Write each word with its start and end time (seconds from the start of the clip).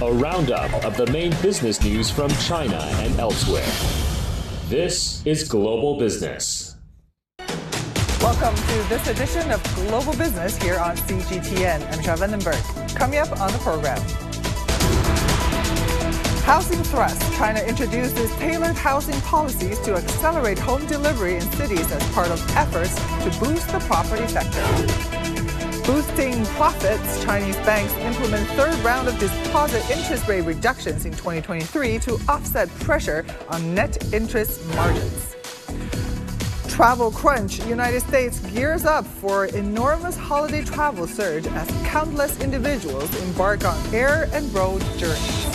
a 0.00 0.12
roundup 0.12 0.72
of 0.84 0.96
the 0.96 1.06
main 1.08 1.32
business 1.42 1.82
news 1.82 2.08
from 2.08 2.30
China 2.46 2.78
and 3.00 3.18
elsewhere. 3.18 3.66
This 4.68 5.26
is 5.26 5.42
Global 5.42 5.98
Business. 5.98 6.76
Welcome 8.20 8.54
to 8.54 8.88
this 8.88 9.08
edition 9.08 9.50
of 9.50 9.60
Global 9.74 10.12
Business 10.12 10.56
here 10.62 10.78
on 10.78 10.96
CGTN. 10.96 11.82
I'm 11.82 11.98
Xiao 11.98 12.16
Vandenberg. 12.16 12.94
Coming 12.94 13.18
up 13.18 13.40
on 13.40 13.50
the 13.50 13.58
program. 13.58 14.00
Housing 16.44 16.82
thrust. 16.84 17.20
China 17.36 17.58
introduces 17.60 18.32
tailored 18.36 18.76
housing 18.76 19.20
policies 19.22 19.80
to 19.80 19.94
accelerate 19.94 20.60
home 20.60 20.86
delivery 20.86 21.34
in 21.34 21.42
cities 21.52 21.90
as 21.90 22.08
part 22.12 22.30
of 22.30 22.40
efforts 22.56 22.94
to 22.94 23.40
boost 23.40 23.68
the 23.72 23.80
property 23.80 24.28
sector. 24.28 25.27
Boosting 25.88 26.44
profits, 26.44 27.24
Chinese 27.24 27.56
banks 27.64 27.94
implement 27.94 28.46
third 28.48 28.78
round 28.84 29.08
of 29.08 29.18
deposit 29.18 29.82
interest 29.88 30.28
rate 30.28 30.42
reductions 30.42 31.06
in 31.06 31.12
2023 31.12 31.98
to 32.00 32.18
offset 32.28 32.68
pressure 32.80 33.24
on 33.48 33.74
net 33.74 34.12
interest 34.12 34.62
margins. 34.74 35.34
Travel 36.68 37.10
crunch. 37.10 37.64
United 37.64 38.02
States 38.02 38.38
gears 38.50 38.84
up 38.84 39.06
for 39.06 39.46
enormous 39.46 40.14
holiday 40.14 40.62
travel 40.62 41.06
surge 41.06 41.46
as 41.46 41.66
countless 41.86 42.38
individuals 42.42 43.10
embark 43.22 43.64
on 43.64 43.94
air 43.94 44.28
and 44.34 44.52
road 44.52 44.82
journeys. 44.98 45.47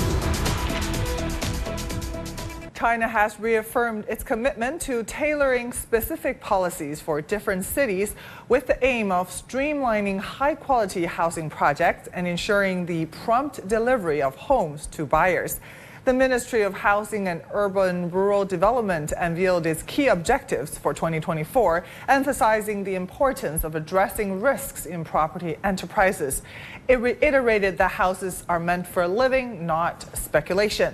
China 2.84 3.08
has 3.08 3.40
reaffirmed 3.40 4.04
its 4.10 4.26
commitment 4.26 4.82
to 4.82 5.06
tailoring 5.06 5.72
specific 5.72 6.42
policies 6.42 7.00
for 7.00 7.22
different 7.22 7.64
cities 7.64 8.14
with 8.50 8.68
the 8.68 8.86
aim 8.86 9.10
of 9.10 9.30
streamlining 9.30 10.20
high 10.20 10.54
quality 10.54 11.06
housing 11.06 11.50
projects 11.50 12.10
and 12.12 12.28
ensuring 12.28 12.86
the 12.86 13.06
prompt 13.06 13.66
delivery 13.70 14.22
of 14.22 14.36
homes 14.36 14.86
to 14.88 15.06
buyers. 15.06 15.62
The 16.04 16.12
Ministry 16.12 16.64
of 16.64 16.74
Housing 16.74 17.30
and 17.30 17.42
Urban 17.54 18.12
Rural 18.12 18.44
Development 18.44 19.14
unveiled 19.18 19.66
its 19.66 19.84
key 19.84 20.08
objectives 20.08 20.78
for 20.78 20.94
2024, 20.94 21.86
emphasizing 22.10 22.84
the 22.84 22.96
importance 22.96 23.64
of 23.64 23.76
addressing 23.76 24.42
risks 24.42 24.86
in 24.86 25.06
property 25.06 25.56
enterprises. 25.64 26.42
It 26.90 27.00
reiterated 27.00 27.78
that 27.78 27.92
houses 27.92 28.44
are 28.50 28.60
meant 28.60 28.86
for 28.86 29.08
living, 29.08 29.66
not 29.66 30.02
speculation. 30.18 30.94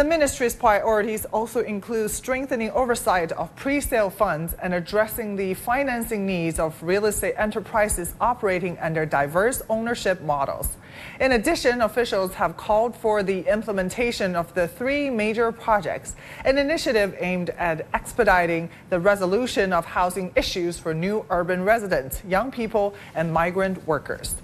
The 0.00 0.04
ministry's 0.04 0.54
priorities 0.54 1.26
also 1.26 1.60
include 1.60 2.10
strengthening 2.10 2.70
oversight 2.70 3.32
of 3.32 3.54
pre-sale 3.54 4.08
funds 4.08 4.54
and 4.54 4.72
addressing 4.72 5.36
the 5.36 5.52
financing 5.52 6.24
needs 6.24 6.58
of 6.58 6.82
real 6.82 7.04
estate 7.04 7.34
enterprises 7.36 8.14
operating 8.18 8.78
under 8.78 9.04
diverse 9.04 9.60
ownership 9.68 10.22
models. 10.22 10.78
In 11.20 11.32
addition, 11.32 11.82
officials 11.82 12.32
have 12.32 12.56
called 12.56 12.96
for 12.96 13.22
the 13.22 13.40
implementation 13.40 14.34
of 14.34 14.54
the 14.54 14.68
three 14.68 15.10
major 15.10 15.52
projects, 15.52 16.16
an 16.46 16.56
initiative 16.56 17.14
aimed 17.18 17.50
at 17.50 17.86
expediting 17.92 18.70
the 18.88 18.98
resolution 18.98 19.70
of 19.70 19.84
housing 19.84 20.32
issues 20.34 20.78
for 20.78 20.94
new 20.94 21.26
urban 21.28 21.62
residents, 21.62 22.22
young 22.26 22.50
people, 22.50 22.94
and 23.14 23.30
migrant 23.30 23.86
workers. 23.86 24.36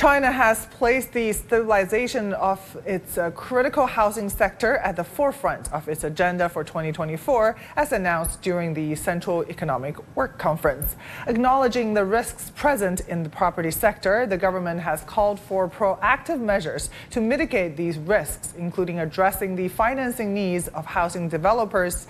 China 0.00 0.32
has 0.32 0.64
placed 0.78 1.12
the 1.12 1.30
stabilization 1.30 2.32
of 2.32 2.58
its 2.86 3.18
uh, 3.18 3.30
critical 3.32 3.84
housing 3.84 4.30
sector 4.30 4.78
at 4.78 4.96
the 4.96 5.04
forefront 5.04 5.70
of 5.74 5.86
its 5.90 6.04
agenda 6.04 6.48
for 6.48 6.64
2024, 6.64 7.54
as 7.76 7.92
announced 7.92 8.40
during 8.40 8.72
the 8.72 8.94
Central 8.94 9.44
Economic 9.50 9.94
Work 10.16 10.38
Conference. 10.38 10.96
Acknowledging 11.26 11.92
the 11.92 12.02
risks 12.02 12.50
present 12.56 13.00
in 13.08 13.22
the 13.22 13.28
property 13.28 13.70
sector, 13.70 14.24
the 14.24 14.38
government 14.38 14.80
has 14.80 15.02
called 15.02 15.38
for 15.38 15.68
proactive 15.68 16.40
measures 16.40 16.88
to 17.10 17.20
mitigate 17.20 17.76
these 17.76 17.98
risks, 17.98 18.54
including 18.56 19.00
addressing 19.00 19.54
the 19.54 19.68
financing 19.68 20.32
needs 20.32 20.68
of 20.68 20.86
housing 20.86 21.28
developers 21.28 22.06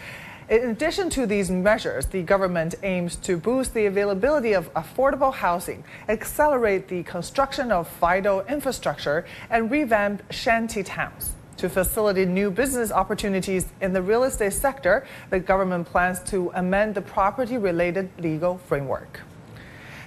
in 0.50 0.70
addition 0.70 1.08
to 1.10 1.26
these 1.26 1.48
measures, 1.48 2.06
the 2.06 2.22
government 2.22 2.74
aims 2.82 3.14
to 3.16 3.36
boost 3.36 3.72
the 3.72 3.86
availability 3.86 4.52
of 4.52 4.72
affordable 4.74 5.32
housing, 5.32 5.84
accelerate 6.08 6.88
the 6.88 7.04
construction 7.04 7.70
of 7.70 7.88
vital 7.98 8.40
infrastructure, 8.48 9.24
and 9.48 9.70
revamp 9.70 10.24
shanty 10.32 10.82
towns. 10.82 11.36
To 11.58 11.68
facilitate 11.68 12.26
new 12.26 12.50
business 12.50 12.90
opportunities 12.90 13.68
in 13.80 13.92
the 13.92 14.02
real 14.02 14.24
estate 14.24 14.52
sector, 14.52 15.06
the 15.28 15.38
government 15.38 15.86
plans 15.86 16.18
to 16.30 16.50
amend 16.54 16.96
the 16.96 17.02
property 17.02 17.56
related 17.56 18.10
legal 18.18 18.58
framework. 18.58 19.20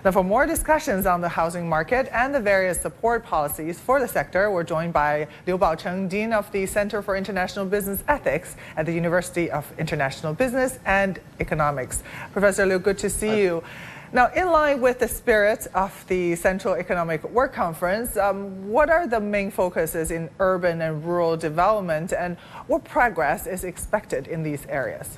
Now, 0.03 0.11
for 0.11 0.21
more 0.21 0.45
discussions 0.45 1.05
on 1.05 1.21
the 1.21 1.29
housing 1.29 1.69
market 1.69 2.09
and 2.11 2.35
the 2.35 2.41
various 2.41 2.81
support 2.81 3.23
policies 3.23 3.79
for 3.79 4.01
the 4.01 4.07
sector, 4.07 4.51
we're 4.51 4.65
joined 4.65 4.91
by 4.91 5.29
Liu 5.47 5.57
Baocheng, 5.57 6.09
Dean 6.09 6.33
of 6.33 6.51
the 6.51 6.65
Center 6.65 7.01
for 7.01 7.15
International 7.15 7.65
Business 7.65 8.03
Ethics 8.09 8.57
at 8.75 8.85
the 8.85 8.91
University 8.91 9.49
of 9.49 9.71
International 9.79 10.33
Business 10.33 10.77
and 10.85 11.21
Economics. 11.39 12.03
Professor 12.33 12.65
Liu, 12.65 12.79
good 12.79 12.97
to 12.97 13.09
see 13.09 13.43
you. 13.43 13.63
Now, 14.11 14.29
in 14.35 14.47
line 14.51 14.81
with 14.81 14.99
the 14.99 15.07
spirit 15.07 15.67
of 15.73 16.05
the 16.09 16.35
Central 16.35 16.73
Economic 16.73 17.23
Work 17.29 17.53
Conference, 17.53 18.17
um, 18.17 18.69
what 18.69 18.89
are 18.89 19.07
the 19.07 19.21
main 19.21 19.51
focuses 19.51 20.11
in 20.11 20.29
urban 20.39 20.81
and 20.81 21.05
rural 21.05 21.37
development, 21.37 22.11
and 22.11 22.35
what 22.67 22.83
progress 22.83 23.47
is 23.47 23.63
expected 23.63 24.27
in 24.27 24.43
these 24.43 24.65
areas? 24.65 25.17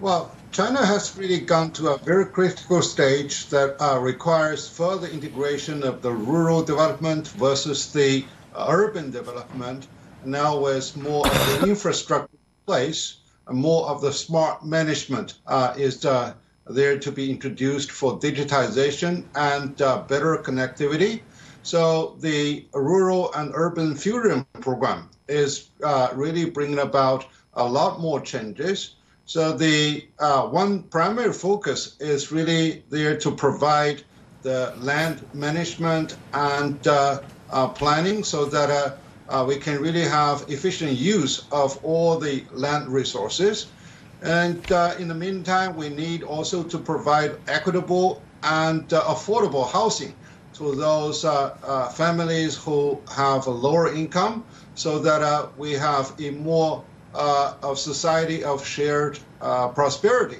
Well, 0.00 0.30
China 0.52 0.86
has 0.86 1.16
really 1.16 1.40
gone 1.40 1.72
to 1.72 1.88
a 1.88 1.98
very 1.98 2.26
critical 2.26 2.82
stage 2.82 3.48
that 3.48 3.82
uh, 3.82 3.98
requires 3.98 4.68
further 4.68 5.08
integration 5.08 5.82
of 5.82 6.02
the 6.02 6.12
rural 6.12 6.62
development 6.62 7.26
versus 7.26 7.92
the 7.92 8.24
urban 8.56 9.10
development. 9.10 9.88
Now, 10.24 10.56
with 10.56 10.96
more 10.96 11.26
of 11.26 11.60
the 11.60 11.68
infrastructure 11.68 12.30
in 12.32 12.64
place, 12.64 13.16
and 13.48 13.58
more 13.58 13.88
of 13.88 14.00
the 14.00 14.12
smart 14.12 14.64
management 14.64 15.34
uh, 15.48 15.74
is 15.76 16.04
uh, 16.04 16.34
there 16.68 16.96
to 17.00 17.10
be 17.10 17.28
introduced 17.28 17.90
for 17.90 18.20
digitization 18.20 19.24
and 19.34 19.82
uh, 19.82 20.02
better 20.02 20.36
connectivity. 20.36 21.22
So, 21.64 22.16
the 22.20 22.66
rural 22.72 23.32
and 23.34 23.50
urban 23.52 23.96
fusion 23.96 24.46
program 24.60 25.10
is 25.26 25.70
uh, 25.82 26.10
really 26.14 26.44
bringing 26.44 26.78
about 26.78 27.26
a 27.54 27.64
lot 27.64 28.00
more 28.00 28.20
changes. 28.20 28.94
So 29.28 29.52
the 29.52 30.08
uh, 30.18 30.48
one 30.48 30.84
primary 30.84 31.34
focus 31.34 31.98
is 32.00 32.32
really 32.32 32.86
there 32.88 33.18
to 33.18 33.36
provide 33.36 34.02
the 34.42 34.72
land 34.78 35.28
management 35.34 36.16
and 36.32 36.86
uh, 36.86 37.24
uh, 37.50 37.68
planning 37.68 38.24
so 38.24 38.46
that 38.46 38.70
uh, 38.70 38.96
uh, 39.28 39.44
we 39.46 39.58
can 39.58 39.82
really 39.82 40.04
have 40.04 40.46
efficient 40.48 40.92
use 40.92 41.46
of 41.52 41.76
all 41.82 42.18
the 42.18 42.46
land 42.52 42.88
resources. 42.88 43.74
And 44.22 44.72
uh, 44.72 44.94
in 44.98 45.08
the 45.08 45.14
meantime, 45.14 45.76
we 45.76 45.90
need 45.90 46.22
also 46.22 46.64
to 46.64 46.78
provide 46.78 47.36
equitable 47.48 48.30
and 48.42 48.88
affordable 48.88 49.70
housing 49.70 50.16
to 50.54 50.74
those 50.74 51.20
families 51.94 52.56
who 52.56 53.04
have 53.14 53.46
a 53.46 53.50
lower 53.50 53.92
income 53.92 54.46
so 54.72 54.98
that 55.00 55.52
we 55.58 55.72
have 55.74 56.14
a 56.18 56.30
more 56.30 56.88
uh, 57.18 57.54
of 57.62 57.78
society 57.78 58.44
of 58.44 58.64
shared 58.64 59.18
uh, 59.40 59.68
prosperity. 59.68 60.38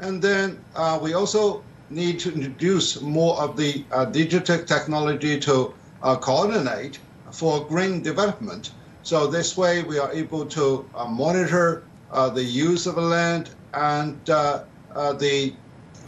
And 0.00 0.20
then 0.20 0.62
uh, 0.76 0.98
we 1.02 1.14
also 1.14 1.64
need 1.88 2.20
to 2.20 2.34
introduce 2.34 3.00
more 3.00 3.40
of 3.40 3.56
the 3.56 3.84
uh, 3.90 4.04
digital 4.04 4.58
technology 4.58 5.40
to 5.40 5.72
uh, 6.02 6.16
coordinate 6.16 6.98
for 7.30 7.64
green 7.66 8.02
development. 8.02 8.72
So 9.02 9.26
this 9.26 9.56
way 9.56 9.82
we 9.82 9.98
are 9.98 10.12
able 10.12 10.44
to 10.46 10.84
uh, 10.94 11.06
monitor 11.06 11.84
the 12.34 12.44
use 12.44 12.86
of 12.86 12.96
the 12.96 13.00
land 13.00 13.50
and 13.72 14.20
the 14.26 15.54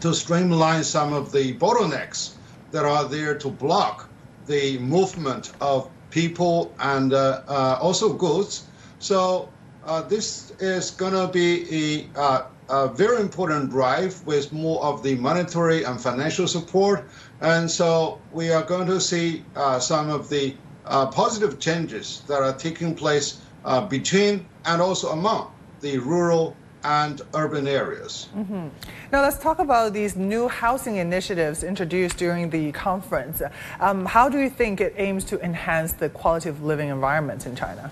to 0.00 0.12
streamline 0.12 0.84
some 0.84 1.14
of 1.14 1.32
the 1.32 1.54
bottlenecks 1.54 2.34
that 2.72 2.84
are 2.84 3.04
there 3.08 3.34
to 3.38 3.48
block 3.48 4.06
the 4.46 4.78
movement 4.80 5.52
of 5.62 5.88
people 6.10 6.74
and 6.78 7.14
also 7.14 8.12
goods. 8.12 8.64
So 8.98 9.48
uh, 9.86 10.02
this 10.02 10.52
is 10.60 10.90
going 10.90 11.12
to 11.12 11.28
be 11.32 12.08
a, 12.16 12.18
uh, 12.18 12.46
a, 12.68 12.88
very 12.88 13.20
important 13.20 13.70
drive 13.70 14.24
with 14.26 14.52
more 14.52 14.82
of 14.82 15.02
the 15.02 15.14
monetary 15.16 15.84
and 15.84 16.00
financial 16.00 16.48
support. 16.48 17.08
And 17.40 17.70
so 17.70 18.20
we 18.32 18.50
are 18.50 18.62
going 18.62 18.86
to 18.86 19.00
see 19.00 19.44
uh, 19.56 19.78
some 19.78 20.10
of 20.10 20.28
the 20.28 20.54
uh, 20.86 21.06
positive 21.06 21.58
changes 21.58 22.22
that 22.28 22.42
are 22.42 22.52
taking 22.52 22.94
place 22.94 23.40
uh, 23.64 23.86
between 23.86 24.46
and 24.64 24.80
also 24.80 25.10
among 25.10 25.52
the 25.80 25.98
rural 25.98 26.56
and 26.84 27.22
urban 27.34 27.66
areas. 27.66 28.28
Mm-hmm. 28.36 28.68
Now, 29.10 29.22
let's 29.22 29.38
talk 29.38 29.58
about 29.58 29.94
these 29.94 30.16
new 30.16 30.48
housing 30.48 30.96
initiatives 30.96 31.64
introduced 31.64 32.18
during 32.18 32.50
the 32.50 32.72
conference. 32.72 33.42
Um, 33.80 34.04
how 34.04 34.28
do 34.28 34.38
you 34.38 34.50
think 34.50 34.82
it 34.82 34.94
aims 34.98 35.24
to 35.26 35.40
enhance 35.40 35.94
the 35.94 36.10
quality 36.10 36.50
of 36.50 36.62
living 36.62 36.90
environment 36.90 37.46
in 37.46 37.56
China? 37.56 37.90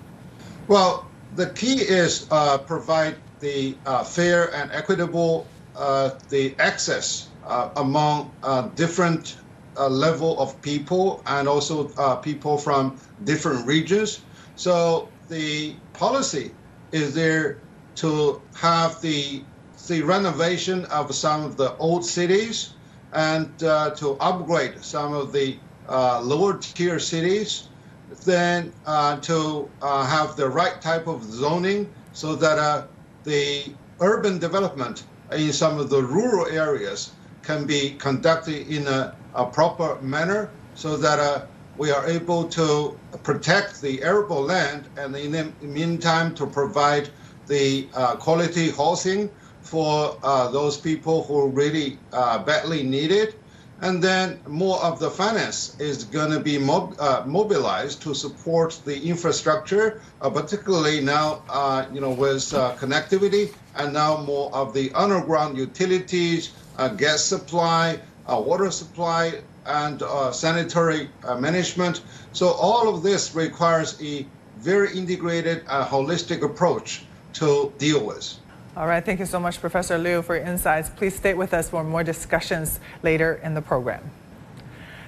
Well, 0.68 1.06
the 1.36 1.50
key 1.50 1.76
is 1.80 2.26
uh, 2.30 2.58
provide 2.58 3.16
the 3.40 3.74
uh, 3.86 4.04
fair 4.04 4.54
and 4.54 4.70
equitable 4.72 5.46
uh, 5.76 6.10
the 6.28 6.54
access 6.58 7.28
uh, 7.46 7.70
among 7.76 8.30
uh, 8.42 8.68
different 8.76 9.36
level 9.74 10.38
of 10.38 10.60
people 10.60 11.22
and 11.26 11.48
also 11.48 11.88
people 12.20 12.58
from 12.58 12.98
different 13.24 13.66
regions. 13.66 14.20
So 14.54 15.08
the 15.28 15.74
policy 15.94 16.50
is 16.92 17.14
there 17.14 17.56
to 17.96 18.42
have 18.54 19.00
the 19.00 19.42
the 19.88 20.02
renovation 20.02 20.84
of 20.86 21.14
some 21.14 21.42
of 21.42 21.56
the 21.56 21.74
old 21.78 22.04
cities 22.04 22.74
and 23.14 23.58
to 23.58 24.16
upgrade 24.20 24.84
some 24.84 25.14
of 25.14 25.32
the 25.32 25.58
lower 25.88 26.58
tier 26.58 26.98
cities, 26.98 27.70
then 28.20 28.72
uh, 28.84 29.18
to 29.20 29.72
uh, 29.80 30.04
have 30.04 30.36
the 30.36 30.48
right 30.48 30.80
type 30.80 31.06
of 31.06 31.24
zoning 31.24 31.94
so 32.12 32.36
that 32.36 32.58
uh, 32.58 32.86
the 33.24 33.76
urban 34.00 34.38
development 34.38 35.06
in 35.32 35.52
some 35.52 35.78
of 35.78 35.90
the 35.90 36.02
rural 36.02 36.46
areas 36.46 37.16
can 37.42 37.66
be 37.66 37.96
conducted 37.96 38.66
in 38.68 38.86
a, 38.86 39.16
a 39.34 39.46
proper 39.46 40.00
manner 40.02 40.56
so 40.74 40.96
that 40.96 41.18
uh, 41.18 41.46
we 41.76 41.90
are 41.90 42.06
able 42.06 42.48
to 42.48 43.00
protect 43.22 43.80
the 43.80 44.02
arable 44.02 44.42
land 44.42 44.90
and 44.96 45.16
in 45.16 45.32
the 45.32 45.54
meantime 45.60 46.34
to 46.34 46.46
provide 46.46 47.10
the 47.46 47.90
uh, 47.94 48.16
quality 48.16 48.70
housing 48.70 49.30
for 49.60 50.18
uh, 50.22 50.50
those 50.50 50.78
people 50.78 51.24
who 51.24 51.48
really 51.50 52.02
badly 52.10 52.82
need 52.82 53.10
it. 53.10 53.41
And 53.82 54.00
then 54.00 54.38
more 54.46 54.78
of 54.78 55.00
the 55.00 55.10
finance 55.10 55.74
is 55.80 56.04
going 56.04 56.30
to 56.30 56.38
be 56.38 56.56
mob- 56.56 56.94
uh, 57.00 57.24
mobilized 57.26 58.00
to 58.02 58.14
support 58.14 58.80
the 58.84 58.96
infrastructure, 59.02 60.00
uh, 60.20 60.30
particularly 60.30 61.00
now, 61.00 61.42
uh, 61.50 61.86
you 61.92 62.00
know, 62.00 62.10
with 62.12 62.54
uh, 62.54 62.76
connectivity 62.76 63.52
and 63.74 63.92
now 63.92 64.18
more 64.18 64.54
of 64.54 64.72
the 64.72 64.92
underground 64.92 65.58
utilities, 65.58 66.52
gas 66.96 67.24
supply, 67.24 67.98
water 68.28 68.70
supply, 68.70 69.42
and 69.66 70.00
sanitary 70.32 71.08
management. 71.38 72.02
So 72.32 72.50
all 72.52 72.94
of 72.94 73.02
this 73.02 73.34
requires 73.34 74.00
a 74.00 74.24
very 74.58 74.96
integrated, 74.96 75.64
holistic 75.66 76.42
approach 76.42 77.04
to 77.34 77.72
deal 77.78 78.04
with. 78.04 78.36
All 78.74 78.86
right, 78.86 79.04
thank 79.04 79.20
you 79.20 79.26
so 79.26 79.38
much, 79.38 79.60
Professor 79.60 79.98
Liu, 79.98 80.22
for 80.22 80.34
your 80.34 80.46
insights. 80.46 80.88
Please 80.88 81.14
stay 81.14 81.34
with 81.34 81.52
us 81.52 81.68
for 81.68 81.84
more 81.84 82.02
discussions 82.02 82.80
later 83.02 83.38
in 83.44 83.52
the 83.52 83.60
program. 83.60 84.10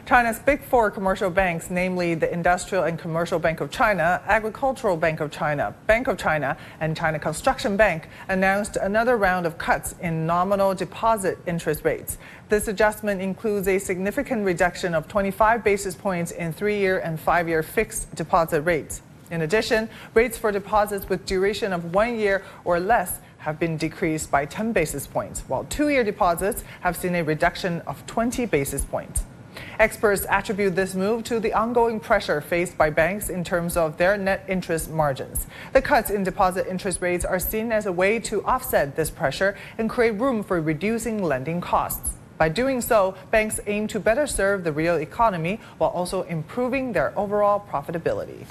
China's 0.04 0.38
big 0.38 0.62
four 0.62 0.90
commercial 0.90 1.30
banks, 1.30 1.70
namely 1.70 2.14
the 2.14 2.30
Industrial 2.30 2.84
and 2.84 2.98
Commercial 2.98 3.38
Bank 3.38 3.62
of 3.62 3.70
China, 3.70 4.20
Agricultural 4.26 4.98
Bank 4.98 5.20
of 5.20 5.30
China, 5.30 5.74
Bank 5.86 6.08
of 6.08 6.18
China, 6.18 6.58
and 6.80 6.94
China 6.94 7.18
Construction 7.18 7.74
Bank, 7.74 8.06
announced 8.28 8.76
another 8.76 9.16
round 9.16 9.46
of 9.46 9.56
cuts 9.56 9.94
in 10.02 10.26
nominal 10.26 10.74
deposit 10.74 11.38
interest 11.46 11.86
rates. 11.86 12.18
This 12.50 12.68
adjustment 12.68 13.22
includes 13.22 13.66
a 13.66 13.78
significant 13.78 14.44
reduction 14.44 14.94
of 14.94 15.08
25 15.08 15.64
basis 15.64 15.94
points 15.94 16.32
in 16.32 16.52
three 16.52 16.78
year 16.78 16.98
and 16.98 17.18
five 17.18 17.48
year 17.48 17.62
fixed 17.62 18.14
deposit 18.14 18.60
rates. 18.60 19.00
In 19.30 19.40
addition, 19.40 19.88
rates 20.12 20.36
for 20.36 20.52
deposits 20.52 21.08
with 21.08 21.24
duration 21.24 21.72
of 21.72 21.94
one 21.94 22.18
year 22.18 22.44
or 22.66 22.78
less 22.78 23.20
have 23.44 23.58
been 23.58 23.76
decreased 23.76 24.30
by 24.30 24.46
10 24.46 24.72
basis 24.72 25.06
points, 25.06 25.40
while 25.48 25.64
two 25.64 25.90
year 25.90 26.02
deposits 26.02 26.64
have 26.80 26.96
seen 26.96 27.14
a 27.14 27.22
reduction 27.22 27.82
of 27.82 28.04
20 28.06 28.46
basis 28.46 28.86
points. 28.86 29.24
Experts 29.78 30.24
attribute 30.30 30.74
this 30.74 30.94
move 30.94 31.24
to 31.24 31.38
the 31.38 31.52
ongoing 31.52 32.00
pressure 32.00 32.40
faced 32.40 32.78
by 32.78 32.88
banks 32.88 33.28
in 33.28 33.44
terms 33.44 33.76
of 33.76 33.98
their 33.98 34.16
net 34.16 34.44
interest 34.48 34.90
margins. 34.90 35.46
The 35.74 35.82
cuts 35.82 36.08
in 36.08 36.24
deposit 36.24 36.66
interest 36.66 37.02
rates 37.02 37.24
are 37.24 37.38
seen 37.38 37.70
as 37.70 37.84
a 37.84 37.92
way 37.92 38.18
to 38.20 38.42
offset 38.46 38.96
this 38.96 39.10
pressure 39.10 39.56
and 39.76 39.90
create 39.90 40.12
room 40.12 40.42
for 40.42 40.60
reducing 40.62 41.22
lending 41.22 41.60
costs. 41.60 42.14
By 42.38 42.48
doing 42.48 42.80
so, 42.80 43.14
banks 43.30 43.60
aim 43.66 43.86
to 43.88 44.00
better 44.00 44.26
serve 44.26 44.64
the 44.64 44.72
real 44.72 44.96
economy 44.96 45.60
while 45.76 45.90
also 45.90 46.22
improving 46.22 46.92
their 46.92 47.16
overall 47.16 47.64
profitability. 47.70 48.46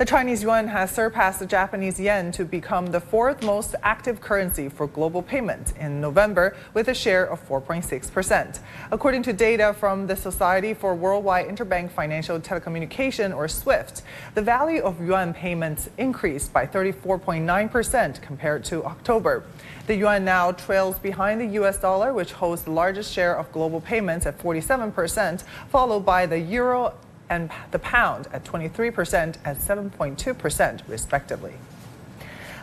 The 0.00 0.06
Chinese 0.06 0.42
yuan 0.42 0.66
has 0.68 0.90
surpassed 0.90 1.40
the 1.40 1.46
Japanese 1.46 2.00
yen 2.00 2.32
to 2.32 2.46
become 2.46 2.86
the 2.86 3.00
fourth 3.02 3.42
most 3.42 3.74
active 3.82 4.18
currency 4.18 4.70
for 4.70 4.86
global 4.86 5.20
payment 5.20 5.74
in 5.78 6.00
November 6.00 6.56
with 6.72 6.88
a 6.88 6.94
share 6.94 7.26
of 7.26 7.46
4.6%. 7.46 8.60
According 8.90 9.22
to 9.24 9.34
data 9.34 9.74
from 9.78 10.06
the 10.06 10.16
Society 10.16 10.72
for 10.72 10.94
Worldwide 10.94 11.48
Interbank 11.48 11.90
Financial 11.90 12.40
Telecommunication 12.40 13.36
or 13.36 13.46
SWIFT, 13.46 14.00
the 14.34 14.40
value 14.40 14.80
of 14.80 14.98
yuan 15.02 15.34
payments 15.34 15.90
increased 15.98 16.50
by 16.50 16.66
34.9% 16.66 18.22
compared 18.22 18.64
to 18.64 18.82
October. 18.86 19.44
The 19.86 19.96
yuan 19.96 20.24
now 20.24 20.52
trails 20.52 20.98
behind 20.98 21.42
the 21.42 21.60
US 21.62 21.76
dollar, 21.78 22.14
which 22.14 22.32
holds 22.32 22.62
the 22.62 22.70
largest 22.70 23.12
share 23.12 23.36
of 23.36 23.52
global 23.52 23.82
payments 23.82 24.24
at 24.24 24.38
47%, 24.38 25.42
followed 25.68 26.06
by 26.06 26.24
the 26.24 26.38
euro 26.38 26.94
and 27.30 27.50
the 27.70 27.78
pound 27.78 28.28
at 28.32 28.44
23% 28.44 29.36
and 29.44 29.56
7.2%, 29.56 30.82
respectively. 30.88 31.54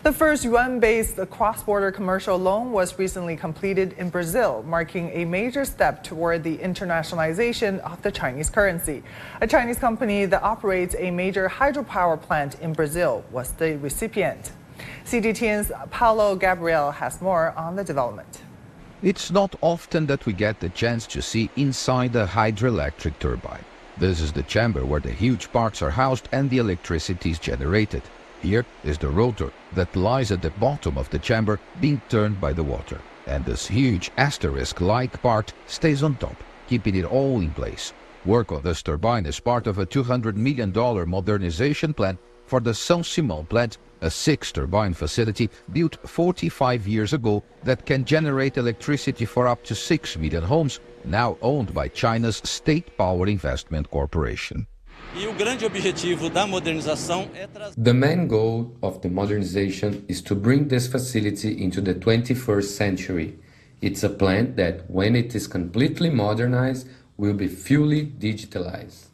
The 0.04 0.14
first 0.14 0.46
yuan 0.46 0.80
based 0.80 1.18
cross 1.32 1.64
border 1.64 1.92
commercial 1.92 2.38
loan 2.38 2.72
was 2.72 3.00
recently 3.00 3.36
completed 3.36 3.94
in 3.98 4.10
Brazil, 4.10 4.64
marking 4.66 5.10
a 5.10 5.26
major 5.26 5.66
step 5.66 6.04
toward 6.04 6.44
the 6.44 6.58
internationalization 6.60 7.80
of 7.80 8.02
the 8.04 8.12
Chinese 8.12 8.50
currency. 8.50 9.04
A 9.42 9.48
Chinese 9.48 9.80
company 9.80 10.26
that 10.26 10.44
operates 10.44 10.96
a 11.00 11.10
major 11.10 11.50
hydropower 11.50 12.22
plant 12.22 12.60
in 12.62 12.74
Brazil 12.74 13.26
was 13.32 13.52
the 13.54 13.78
recipient. 13.80 14.52
CGTN's 15.04 15.72
Paulo 15.90 16.38
Cabral 16.38 16.92
has 16.92 17.20
more 17.20 17.54
on 17.58 17.76
the 17.76 17.84
development. 17.84 18.44
It's 19.02 19.32
not 19.32 19.56
often 19.62 20.06
that 20.06 20.26
we 20.26 20.34
get 20.34 20.60
the 20.60 20.70
chance 20.70 21.08
to 21.08 21.22
see 21.22 21.50
inside 21.56 22.16
a 22.16 22.28
hydroelectric 22.28 23.20
turbine. 23.20 23.66
This 24.00 24.22
is 24.22 24.32
the 24.32 24.44
chamber 24.44 24.86
where 24.86 25.00
the 25.00 25.12
huge 25.12 25.52
parts 25.52 25.82
are 25.82 25.90
housed 25.90 26.30
and 26.32 26.50
the 26.50 26.60
electricity 26.60 27.32
is 27.32 27.40
generated. 27.40 28.04
Here 28.44 28.64
is 28.84 29.00
the 29.00 29.10
rotor 29.10 29.52
that 29.74 29.96
lies 29.96 30.32
at 30.32 30.44
the 30.44 30.52
bottom 30.52 31.00
of 31.00 31.10
the 31.10 31.18
chamber 31.18 31.60
being 31.82 32.00
turned 32.08 32.40
by 32.40 32.54
the 32.54 32.64
water. 32.64 33.02
And 33.26 33.44
this 33.44 33.66
huge 33.66 34.12
asterisk-like 34.18 35.20
part 35.24 35.52
stays 35.66 36.04
on 36.04 36.16
top, 36.16 36.36
keeping 36.70 36.96
it 36.96 37.06
all 37.06 37.40
in 37.42 37.50
place. 37.50 37.92
Work 38.24 38.52
on 38.52 38.62
this 38.62 38.84
turbine 38.84 39.26
is 39.26 39.40
part 39.40 39.66
of 39.66 39.80
a 39.80 39.86
$200 39.86 40.36
million 40.36 40.72
modernization 41.10 41.94
plan 41.96 42.20
for 42.46 42.60
the 42.60 42.72
São 42.72 43.02
Simão 43.02 43.50
plant, 43.50 43.80
a 44.02 44.12
six-turbine 44.12 44.94
facility 44.94 45.50
built 45.74 45.98
45 46.08 46.88
years 46.88 47.14
ago 47.14 47.44
that 47.64 47.86
can 47.88 48.06
generate 48.06 48.58
electricity 48.58 49.26
for 49.26 49.48
up 49.48 49.64
to 49.64 49.74
6 49.74 50.18
million 50.18 50.44
homes 50.44 50.80
now 51.08 51.38
owned 51.42 51.74
by 51.74 51.88
China's 51.88 52.42
State 52.44 52.98
Power 52.98 53.28
Investment 53.28 53.90
Corporation. 53.90 54.68
The 57.78 57.94
main 57.94 58.28
goal 58.28 58.76
of 58.84 59.02
the 59.02 59.10
modernization 59.10 60.06
is 60.08 60.22
to 60.24 60.36
bring 60.36 60.68
this 60.68 60.88
facility 60.88 61.64
into 61.64 61.82
the 61.82 61.96
21st 61.96 62.64
century. 62.64 63.40
It's 63.82 64.04
a 64.04 64.10
plant 64.10 64.58
that, 64.58 64.90
when 64.90 65.16
it 65.16 65.34
is 65.34 65.48
completely 65.48 66.10
modernized, 66.10 66.88
will 67.16 67.34
be 67.34 67.48
fully 67.48 68.08
digitalized. 68.08 69.08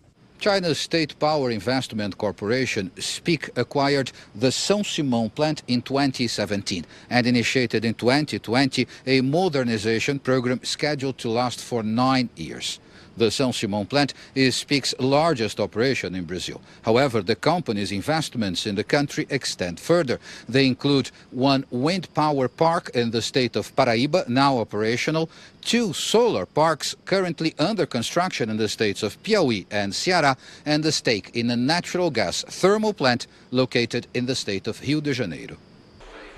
China's 0.43 0.77
State 0.77 1.17
Power 1.19 1.51
Investment 1.51 2.17
Corporation, 2.17 2.91
SPIC, 2.99 3.51
acquired 3.55 4.11
the 4.35 4.49
São 4.49 4.83
Simão 4.83 5.33
plant 5.33 5.63
in 5.69 5.81
2017 5.81 6.85
and 7.09 7.25
initiated 7.25 7.85
in 7.85 7.93
2020 7.93 8.85
a 9.07 9.21
modernization 9.21 10.19
program 10.19 10.59
scheduled 10.61 11.17
to 11.17 11.29
last 11.29 11.61
for 11.61 11.81
nine 11.81 12.29
years. 12.35 12.81
The 13.15 13.25
São 13.25 13.51
Simão 13.51 13.87
plant 13.87 14.13
is 14.33 14.55
SPIC's 14.55 14.95
largest 14.99 15.59
operation 15.59 16.15
in 16.15 16.23
Brazil. 16.25 16.61
However, 16.81 17.21
the 17.21 17.35
company's 17.35 17.91
investments 17.91 18.65
in 18.65 18.75
the 18.75 18.83
country 18.83 19.27
extend 19.29 19.79
further. 19.79 20.19
They 20.49 20.65
include 20.65 21.11
one 21.31 21.65
wind 21.69 22.11
power 22.13 22.47
park 22.47 22.89
in 22.95 23.11
the 23.11 23.21
state 23.21 23.55
of 23.55 23.75
Paraíba, 23.75 24.27
now 24.27 24.57
operational, 24.57 25.29
two 25.61 25.93
solar 25.93 26.45
parks 26.45 26.95
currently 27.05 27.53
under 27.59 27.85
construction 27.85 28.49
in 28.49 28.57
the 28.57 28.69
states 28.69 29.03
of 29.03 29.21
Piauí 29.21 29.65
and 29.69 29.93
Ceará, 29.93 30.35
and 30.65 30.83
a 30.85 30.91
stake 30.91 31.29
in 31.35 31.51
a 31.51 31.55
natural 31.55 32.09
gas 32.09 32.43
thermal 32.43 32.93
plant 32.93 33.27
located 33.51 34.07
in 34.13 34.25
the 34.25 34.35
state 34.35 34.67
of 34.67 34.81
Rio 34.81 35.01
de 35.01 35.13
Janeiro. 35.13 35.57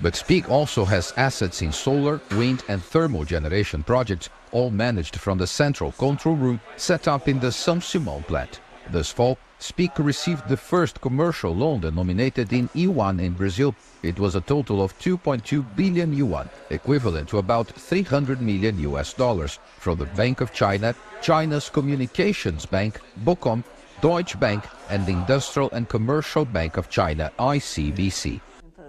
But 0.00 0.14
SPIC 0.14 0.50
also 0.50 0.84
has 0.84 1.14
assets 1.16 1.62
in 1.62 1.72
solar, 1.72 2.20
wind 2.32 2.62
and 2.68 2.84
thermal 2.84 3.24
generation 3.24 3.82
projects, 3.82 4.28
all 4.52 4.70
managed 4.70 5.16
from 5.16 5.38
the 5.38 5.46
central 5.46 5.92
control 5.92 6.36
room 6.36 6.60
set 6.76 7.08
up 7.08 7.28
in 7.28 7.40
the 7.40 7.48
São 7.48 7.78
Simão 7.80 8.24
plant. 8.26 8.60
This 8.90 9.10
fall, 9.10 9.38
SPIC 9.58 9.98
received 9.98 10.48
the 10.48 10.56
first 10.56 11.00
commercial 11.00 11.54
loan 11.54 11.80
denominated 11.80 12.52
in 12.52 12.68
yuan 12.74 13.20
in 13.20 13.32
Brazil. 13.32 13.74
It 14.02 14.18
was 14.18 14.34
a 14.34 14.42
total 14.42 14.82
of 14.82 14.96
2.2 14.98 15.64
billion 15.74 16.12
yuan, 16.12 16.50
equivalent 16.68 17.30
to 17.30 17.38
about 17.38 17.68
300 17.68 18.42
million 18.42 18.78
US 18.80 19.14
dollars, 19.14 19.58
from 19.78 19.98
the 19.98 20.04
Bank 20.04 20.42
of 20.42 20.52
China, 20.52 20.94
China's 21.22 21.70
Communications 21.70 22.66
Bank, 22.66 23.00
BOCOM, 23.24 23.64
Deutsche 24.02 24.38
Bank, 24.38 24.62
and 24.90 25.06
the 25.06 25.12
Industrial 25.12 25.70
and 25.72 25.88
Commercial 25.88 26.44
Bank 26.44 26.76
of 26.76 26.90
China, 26.90 27.32
ICBC. 27.38 28.40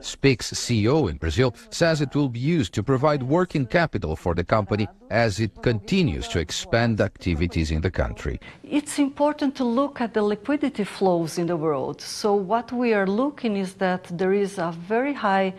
SPIC's 0.01 0.53
CEO 0.53 1.09
in 1.09 1.17
Brazil 1.17 1.55
says 1.69 2.01
it 2.01 2.15
will 2.15 2.29
be 2.29 2.39
used 2.39 2.73
to 2.73 2.83
provide 2.83 3.23
working 3.23 3.65
capital 3.65 4.15
for 4.15 4.33
the 4.35 4.43
company 4.43 4.87
as 5.09 5.39
it 5.39 5.61
continues 5.61 6.27
to 6.29 6.39
expand 6.39 7.01
activities 7.01 7.71
in 7.71 7.81
the 7.81 7.91
country. 7.91 8.39
It's 8.63 8.99
important 8.99 9.55
to 9.55 9.63
look 9.63 10.01
at 10.01 10.13
the 10.13 10.21
liquidity 10.21 10.83
flows 10.83 11.37
in 11.37 11.47
the 11.47 11.57
world. 11.57 12.01
So 12.01 12.33
what 12.33 12.71
we 12.71 12.93
are 12.93 13.07
looking 13.07 13.57
is 13.57 13.75
that 13.75 14.03
there 14.11 14.33
is 14.33 14.57
a 14.57 14.71
very 14.71 15.13
high 15.13 15.53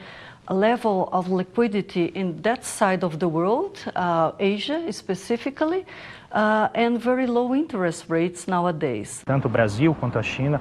level 0.55 1.09
of 1.13 1.31
liquidity 1.31 2.07
in 2.07 2.41
that 2.43 2.65
side 2.65 3.05
of 3.05 3.19
the 3.19 3.29
world, 3.29 3.79
uh, 3.95 4.33
Asia 4.39 4.93
specifically, 4.93 5.85
uh, 6.33 6.69
and 6.75 7.01
very 7.01 7.27
low 7.27 7.55
interest 7.55 8.05
rates 8.09 8.47
nowadays. 8.47 9.23
Tanto 9.27 9.49
Brasil 9.49 9.95
quanto 9.95 10.19
a 10.19 10.23
China. 10.23 10.61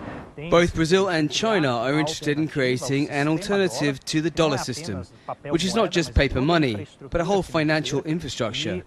Both 0.49 0.75
Brazil 0.75 1.09
and 1.09 1.31
China 1.31 1.69
are 1.69 1.99
interested 1.99 2.37
in 2.37 2.47
creating 2.47 3.09
an 3.09 3.27
alternative 3.27 3.99
to 4.05 4.21
the 4.21 4.29
dollar 4.29 4.57
system, 4.57 5.03
which 5.49 5.65
is 5.65 5.75
not 5.75 5.91
just 5.91 6.13
paper 6.13 6.41
money, 6.41 6.87
but 7.09 7.21
a 7.21 7.25
whole 7.25 7.43
financial 7.43 8.01
infrastructure. 8.03 8.83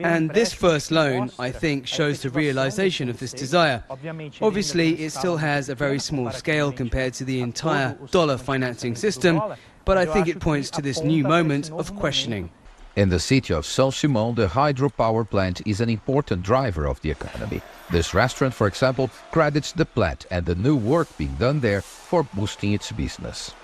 And 0.00 0.30
this 0.30 0.52
first 0.52 0.90
loan, 0.90 1.30
I 1.38 1.50
think, 1.50 1.86
shows 1.86 2.22
the 2.22 2.30
realization 2.30 3.08
of 3.08 3.18
this 3.18 3.32
desire. 3.32 3.84
Obviously, 4.40 5.04
it 5.04 5.10
still 5.10 5.36
has 5.36 5.68
a 5.68 5.74
very 5.74 5.98
small 5.98 6.30
scale 6.30 6.72
compared 6.72 7.12
to 7.14 7.24
the 7.24 7.40
entire 7.40 7.98
dollar 8.10 8.38
financing 8.38 8.96
system, 8.96 9.40
but 9.84 9.96
I 9.96 10.06
think 10.06 10.28
it 10.28 10.40
points 10.40 10.70
to 10.70 10.82
this 10.82 11.02
new 11.02 11.24
moment 11.24 11.70
of 11.70 11.94
questioning. 11.96 12.50
In 12.94 13.08
the 13.08 13.18
city 13.18 13.54
of 13.54 13.64
São 13.64 13.90
Simão, 13.90 14.34
the 14.36 14.48
hydropower 14.48 15.28
plant 15.28 15.62
is 15.66 15.80
an 15.80 15.88
important 15.88 16.42
driver 16.42 16.86
of 16.86 17.00
the 17.00 17.10
economy. 17.10 17.62
This 17.90 18.12
restaurant, 18.12 18.52
for 18.52 18.66
example, 18.66 19.10
credits 19.30 19.72
the 19.72 19.86
plant 19.86 20.26
and 20.30 20.44
the 20.44 20.54
new 20.54 20.76
work 20.76 21.08
being 21.16 21.34
done 21.36 21.60
there 21.60 21.80
for 21.80 22.22
boosting 22.22 22.74
its 22.74 22.92
business. 22.92 23.54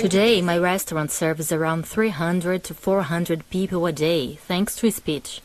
Today, 0.00 0.42
my 0.42 0.58
restaurant 0.58 1.10
serves 1.10 1.52
around 1.52 1.86
300 1.86 2.64
to 2.64 2.74
400 2.74 3.48
people 3.48 3.86
a 3.86 3.92
day, 3.92 4.34
thanks 4.34 4.76
to 4.76 4.90
SPIC. 4.90 5.40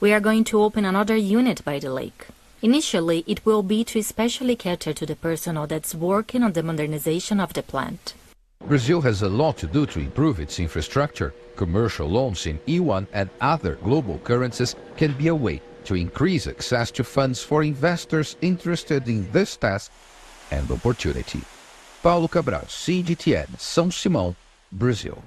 We 0.00 0.12
are 0.12 0.20
going 0.20 0.44
to 0.44 0.62
open 0.62 0.84
another 0.84 1.16
unit 1.16 1.62
by 1.64 1.78
the 1.78 1.92
lake. 1.92 2.28
Initially, 2.62 3.24
it 3.26 3.44
will 3.44 3.64
be 3.64 3.82
to 3.82 3.98
especially 3.98 4.54
cater 4.54 4.92
to 4.92 5.04
the 5.04 5.16
personnel 5.16 5.66
that's 5.66 5.96
working 5.96 6.44
on 6.44 6.52
the 6.52 6.62
modernization 6.62 7.40
of 7.40 7.52
the 7.54 7.62
plant. 7.62 8.14
Brazil 8.68 9.00
has 9.00 9.22
a 9.22 9.28
lot 9.28 9.56
to 9.58 9.66
do 9.66 9.84
to 9.86 9.98
improve 9.98 10.38
its 10.38 10.60
infrastructure. 10.60 11.34
Commercial 11.56 12.08
loans 12.08 12.46
in 12.46 12.60
yuan 12.66 13.08
and 13.12 13.28
other 13.40 13.74
global 13.82 14.18
currencies 14.18 14.76
can 14.96 15.12
be 15.14 15.26
a 15.26 15.34
way 15.34 15.60
to 15.84 15.96
increase 15.96 16.46
access 16.46 16.92
to 16.92 17.02
funds 17.02 17.42
for 17.42 17.64
investors 17.64 18.36
interested 18.40 19.08
in 19.08 19.28
this 19.32 19.56
task 19.56 19.90
and 20.52 20.70
opportunity. 20.70 21.40
Paulo 22.00 22.28
Cabral, 22.28 22.62
CGTN, 22.66 23.48
São 23.56 23.90
Simão, 23.90 24.36
Brazil. 24.70 25.20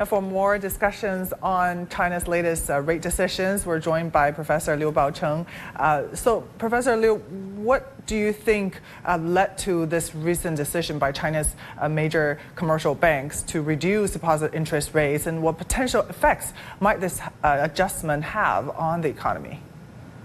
And 0.00 0.08
for 0.08 0.22
more 0.22 0.56
discussions 0.56 1.34
on 1.42 1.86
China's 1.88 2.26
latest 2.26 2.70
uh, 2.70 2.80
rate 2.80 3.02
decisions, 3.02 3.66
we're 3.66 3.80
joined 3.80 4.12
by 4.12 4.30
Professor 4.30 4.74
Liu 4.74 4.90
Baocheng. 4.90 5.44
Uh, 5.76 6.16
so, 6.16 6.40
Professor 6.56 6.96
Liu, 6.96 7.16
what 7.16 8.06
do 8.06 8.16
you 8.16 8.32
think 8.32 8.80
uh, 9.04 9.18
led 9.18 9.58
to 9.58 9.84
this 9.84 10.14
recent 10.14 10.56
decision 10.56 10.98
by 10.98 11.12
China's 11.12 11.54
uh, 11.78 11.86
major 11.86 12.40
commercial 12.56 12.94
banks 12.94 13.42
to 13.42 13.60
reduce 13.60 14.12
deposit 14.12 14.54
interest 14.54 14.94
rates, 14.94 15.26
and 15.26 15.42
what 15.42 15.58
potential 15.58 16.00
effects 16.08 16.54
might 16.80 17.02
this 17.02 17.20
uh, 17.20 17.58
adjustment 17.60 18.24
have 18.24 18.70
on 18.70 19.02
the 19.02 19.08
economy? 19.08 19.60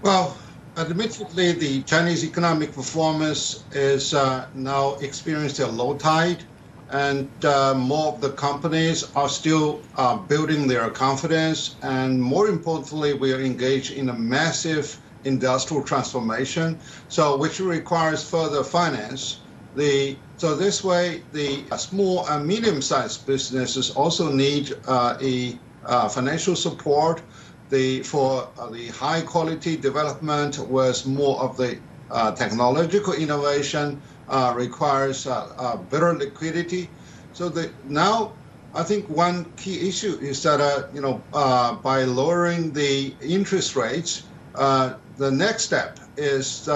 Well, 0.00 0.38
admittedly, 0.78 1.52
the 1.52 1.82
Chinese 1.82 2.24
economic 2.24 2.72
performance 2.72 3.62
is 3.72 4.14
uh, 4.14 4.48
now 4.54 4.94
experiencing 4.94 5.66
a 5.66 5.70
low 5.70 5.98
tide 5.98 6.42
and 6.90 7.28
uh, 7.44 7.74
more 7.74 8.12
of 8.12 8.20
the 8.20 8.30
companies 8.30 9.10
are 9.16 9.28
still 9.28 9.80
uh, 9.96 10.16
building 10.16 10.68
their 10.68 10.88
confidence. 10.90 11.76
And 11.82 12.22
more 12.22 12.48
importantly, 12.48 13.14
we 13.14 13.32
are 13.32 13.40
engaged 13.40 13.92
in 13.92 14.08
a 14.08 14.12
massive 14.14 14.98
industrial 15.24 15.82
transformation, 15.82 16.78
so 17.08 17.36
which 17.36 17.58
requires 17.58 18.22
further 18.28 18.62
finance. 18.62 19.40
The 19.74 20.16
so 20.38 20.54
this 20.54 20.84
way, 20.84 21.22
the 21.32 21.64
small 21.76 22.26
and 22.28 22.46
medium-sized 22.46 23.26
businesses 23.26 23.90
also 23.90 24.30
need 24.30 24.72
uh, 24.86 25.16
a 25.20 25.58
uh, 25.84 26.08
financial 26.08 26.54
support. 26.54 27.22
The 27.68 28.02
for 28.02 28.48
uh, 28.58 28.70
the 28.70 28.88
high-quality 28.88 29.78
development 29.78 30.58
with 30.58 31.04
more 31.06 31.40
of 31.40 31.56
the 31.56 31.78
uh, 32.10 32.30
technological 32.32 33.12
innovation 33.14 34.00
uh, 34.28 34.52
requires 34.56 35.26
uh, 35.26 35.52
uh, 35.58 35.76
better 35.76 36.14
liquidity. 36.14 36.88
So 37.32 37.48
the, 37.48 37.70
now 37.84 38.32
I 38.74 38.82
think 38.82 39.08
one 39.08 39.44
key 39.56 39.88
issue 39.88 40.18
is 40.20 40.42
that 40.42 40.60
uh, 40.60 40.88
you 40.92 41.00
know 41.00 41.22
uh, 41.32 41.76
by 41.76 42.04
lowering 42.04 42.72
the 42.72 43.14
interest 43.22 43.76
rates, 43.76 44.24
uh, 44.54 44.94
the 45.16 45.30
next 45.30 45.64
step 45.64 45.98
is 46.16 46.68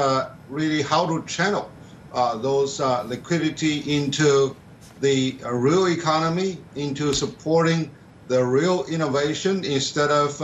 really 0.49 0.83
how 0.83 1.07
to 1.07 1.25
channel 1.27 1.71
those 2.43 2.81
liquidity 2.81 3.79
into 3.97 4.57
the 5.01 5.41
real 5.51 5.87
economy, 5.89 6.59
into 6.75 7.13
supporting 7.13 7.91
the 8.29 8.45
real 8.45 8.85
innovation 8.87 9.65
instead 9.65 10.11
of 10.11 10.41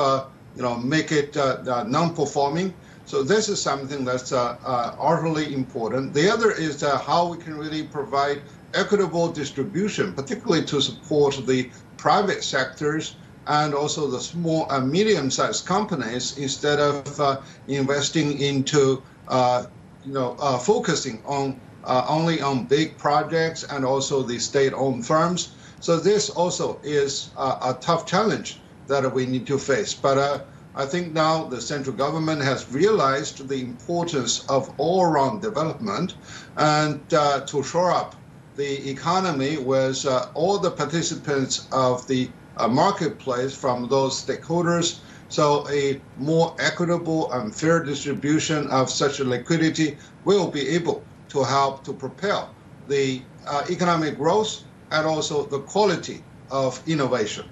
you 0.56 0.62
know 0.62 0.76
make 0.76 1.12
it 1.12 1.36
non-performing. 1.36 2.74
So 3.06 3.22
this 3.22 3.48
is 3.48 3.62
something 3.62 4.04
that's 4.04 4.32
uh, 4.32 4.56
uh, 4.64 4.96
utterly 4.98 5.54
important. 5.54 6.12
The 6.12 6.28
other 6.28 6.50
is 6.50 6.82
uh, 6.82 6.98
how 6.98 7.28
we 7.28 7.38
can 7.38 7.56
really 7.56 7.84
provide 7.84 8.42
equitable 8.74 9.28
distribution, 9.28 10.12
particularly 10.12 10.64
to 10.66 10.80
support 10.80 11.40
the 11.46 11.70
private 11.98 12.42
sectors 12.42 13.14
and 13.46 13.74
also 13.74 14.10
the 14.10 14.18
small 14.18 14.68
and 14.70 14.90
medium-sized 14.90 15.64
companies 15.64 16.36
instead 16.36 16.80
of 16.80 17.20
uh, 17.20 17.40
investing 17.68 18.40
into, 18.40 19.00
uh, 19.28 19.66
you 20.04 20.12
know, 20.12 20.36
uh, 20.40 20.58
focusing 20.58 21.22
on 21.24 21.60
only 21.86 22.42
on 22.42 22.64
big 22.64 22.98
projects 22.98 23.62
and 23.62 23.84
also 23.84 24.20
the 24.20 24.36
state-owned 24.36 25.06
firms. 25.06 25.52
So 25.78 26.00
this 26.00 26.28
also 26.28 26.80
is 26.82 27.30
a 27.36 27.76
tough 27.80 28.04
challenge 28.04 28.58
that 28.88 29.14
we 29.14 29.26
need 29.26 29.46
to 29.46 29.58
face. 29.58 29.94
But 29.94 30.48
I 30.78 30.84
think 30.84 31.14
now 31.14 31.44
the 31.44 31.62
central 31.62 31.96
government 31.96 32.42
has 32.42 32.70
realized 32.70 33.48
the 33.48 33.62
importance 33.62 34.44
of 34.50 34.74
all 34.76 35.06
round 35.06 35.40
development 35.40 36.14
and 36.58 37.00
uh, 37.14 37.40
to 37.46 37.62
shore 37.62 37.92
up 37.92 38.14
the 38.56 38.90
economy 38.90 39.56
with 39.56 40.04
uh, 40.04 40.26
all 40.34 40.58
the 40.58 40.70
participants 40.70 41.66
of 41.72 42.06
the 42.08 42.28
uh, 42.58 42.68
marketplace 42.68 43.56
from 43.56 43.88
those 43.88 44.22
stakeholders. 44.22 45.00
So 45.28 45.66
a 45.70 45.98
more 46.18 46.54
equitable 46.58 47.32
and 47.32 47.54
fair 47.54 47.82
distribution 47.82 48.68
of 48.68 48.90
such 48.90 49.18
liquidity 49.20 49.96
will 50.24 50.50
be 50.50 50.68
able 50.68 51.02
to 51.30 51.42
help 51.42 51.84
to 51.84 51.94
propel 51.94 52.54
the 52.86 53.22
uh, 53.46 53.64
economic 53.70 54.18
growth 54.18 54.62
and 54.90 55.06
also 55.06 55.46
the 55.46 55.60
quality 55.60 56.22
of 56.50 56.82
innovation. 56.86 57.46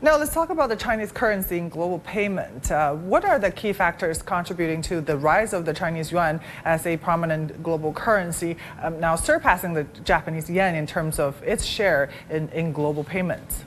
Now 0.00 0.16
let's 0.16 0.32
talk 0.32 0.50
about 0.50 0.68
the 0.68 0.76
Chinese 0.76 1.10
currency 1.10 1.58
in 1.58 1.68
global 1.68 1.98
payment. 1.98 2.70
Uh, 2.70 2.94
what 2.94 3.24
are 3.24 3.36
the 3.36 3.50
key 3.50 3.72
factors 3.72 4.22
contributing 4.22 4.80
to 4.82 5.00
the 5.00 5.16
rise 5.16 5.52
of 5.52 5.64
the 5.64 5.74
Chinese 5.74 6.12
yuan 6.12 6.40
as 6.64 6.86
a 6.86 6.96
prominent 6.98 7.64
global 7.64 7.92
currency, 7.92 8.56
um, 8.80 9.00
now 9.00 9.16
surpassing 9.16 9.74
the 9.74 9.82
Japanese 10.04 10.48
yen 10.48 10.76
in 10.76 10.86
terms 10.86 11.18
of 11.18 11.42
its 11.42 11.64
share 11.64 12.10
in, 12.30 12.48
in 12.50 12.72
global 12.72 13.02
payments? 13.02 13.64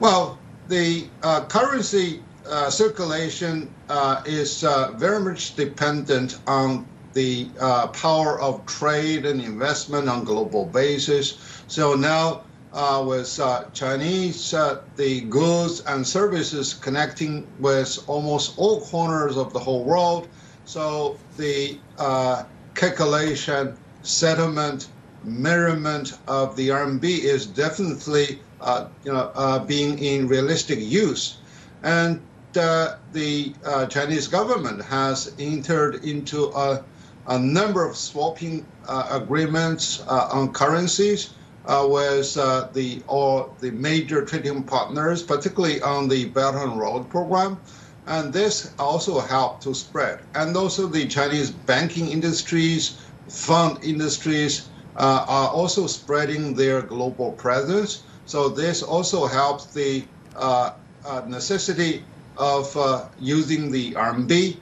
Well, 0.00 0.38
the 0.68 1.08
uh, 1.22 1.46
currency 1.46 2.22
uh, 2.46 2.68
circulation 2.68 3.72
uh, 3.88 4.22
is 4.26 4.64
uh, 4.64 4.92
very 4.96 5.20
much 5.20 5.56
dependent 5.56 6.40
on 6.46 6.86
the 7.14 7.48
uh, 7.58 7.86
power 7.86 8.38
of 8.38 8.66
trade 8.66 9.24
and 9.24 9.40
investment 9.40 10.10
on 10.10 10.24
global 10.24 10.66
basis. 10.66 11.62
So 11.68 11.94
now 11.94 12.42
uh, 12.72 13.02
with 13.06 13.38
uh, 13.40 13.64
Chinese, 13.72 14.52
uh, 14.52 14.82
the 14.96 15.22
goods 15.22 15.80
and 15.86 16.06
services 16.06 16.74
connecting 16.74 17.46
with 17.58 17.98
almost 18.06 18.58
all 18.58 18.80
corners 18.82 19.36
of 19.36 19.52
the 19.52 19.58
whole 19.58 19.84
world. 19.84 20.28
So 20.64 21.16
the 21.36 21.78
uh, 21.98 22.44
calculation, 22.74 23.76
settlement, 24.02 24.88
measurement 25.24 26.18
of 26.28 26.56
the 26.56 26.68
RMB 26.68 27.04
is 27.04 27.46
definitely, 27.46 28.40
uh, 28.60 28.88
you 29.04 29.12
know, 29.12 29.32
uh, 29.34 29.58
being 29.60 29.98
in 29.98 30.28
realistic 30.28 30.78
use, 30.80 31.38
and 31.82 32.20
the 32.52 33.54
Chinese 33.88 34.26
government 34.26 34.82
has 34.82 35.32
entered 35.38 36.04
into 36.04 36.46
a, 36.48 36.82
a 37.28 37.38
number 37.38 37.88
of 37.88 37.96
swapping 37.96 38.66
agreements 38.88 40.00
on 40.00 40.52
currencies 40.52 41.30
with 41.68 42.36
uh, 42.36 42.68
the 42.72 43.02
all 43.06 43.54
the 43.60 43.70
major 43.70 44.24
trading 44.24 44.62
partners, 44.62 45.22
particularly 45.22 45.82
on 45.82 46.08
the 46.08 46.26
Belt 46.26 46.54
and 46.56 46.78
Road 46.78 47.08
program. 47.10 47.58
And 48.06 48.32
this 48.32 48.72
also 48.78 49.20
helped 49.20 49.62
to 49.64 49.74
spread. 49.74 50.20
And 50.34 50.56
also 50.56 50.86
the 50.86 51.06
Chinese 51.06 51.50
banking 51.50 52.08
industries 52.08 52.98
fund 53.28 53.78
industries 53.84 54.68
uh, 54.96 55.24
are 55.28 55.48
also 55.48 55.86
spreading 55.86 56.54
their 56.54 56.82
global 56.82 57.32
presence. 57.32 58.02
So 58.26 58.48
this 58.48 58.82
also 58.82 59.26
helps 59.26 59.66
the 59.66 60.04
uh, 60.36 60.72
uh, 61.06 61.22
necessity 61.26 62.04
of 62.36 62.76
uh, 62.76 63.06
using 63.20 63.70
the 63.70 63.92
RMB. 63.92 64.56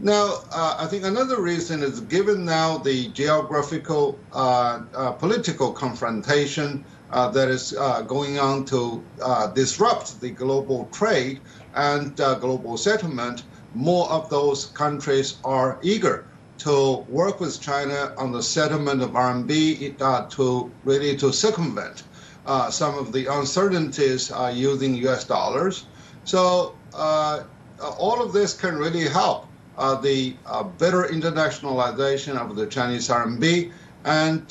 Now, 0.00 0.42
uh, 0.52 0.76
I 0.78 0.86
think 0.86 1.04
another 1.04 1.40
reason 1.40 1.82
is 1.82 2.00
given 2.00 2.44
now 2.44 2.78
the 2.78 3.08
geographical 3.08 4.18
uh, 4.32 5.12
political 5.18 5.72
confrontation 5.72 6.84
that 7.10 7.48
is 7.48 7.72
going 8.06 8.38
on 8.38 8.64
to 8.66 9.02
disrupt 9.54 10.20
the 10.20 10.30
global 10.30 10.88
trade 10.92 11.40
and 11.74 12.14
global 12.16 12.76
settlement, 12.76 13.42
more 13.74 14.08
of 14.10 14.30
those 14.30 14.66
countries 14.66 15.36
are 15.44 15.78
eager 15.82 16.26
to 16.58 17.04
work 17.08 17.40
with 17.40 17.60
China 17.60 18.12
on 18.18 18.32
the 18.32 18.42
settlement 18.42 19.02
of 19.02 19.10
RMB 19.10 20.00
uh, 20.00 20.26
to 20.26 20.70
really 20.84 21.16
to 21.16 21.32
circumvent 21.32 22.02
uh, 22.46 22.70
some 22.70 22.98
of 22.98 23.12
the 23.12 23.26
uncertainties 23.26 24.32
uh, 24.32 24.52
using 24.54 24.94
U.S. 24.94 25.24
dollars. 25.24 25.86
So 26.24 26.76
uh, 26.94 27.44
all 27.98 28.20
of 28.20 28.32
this 28.32 28.54
can 28.54 28.76
really 28.76 29.06
help 29.06 29.47
uh, 29.78 29.94
the 29.94 30.34
uh, 30.44 30.64
better 30.64 31.04
internationalization 31.04 32.36
of 32.36 32.56
the 32.56 32.66
Chinese 32.66 33.08
RMB, 33.08 33.72
and 34.04 34.42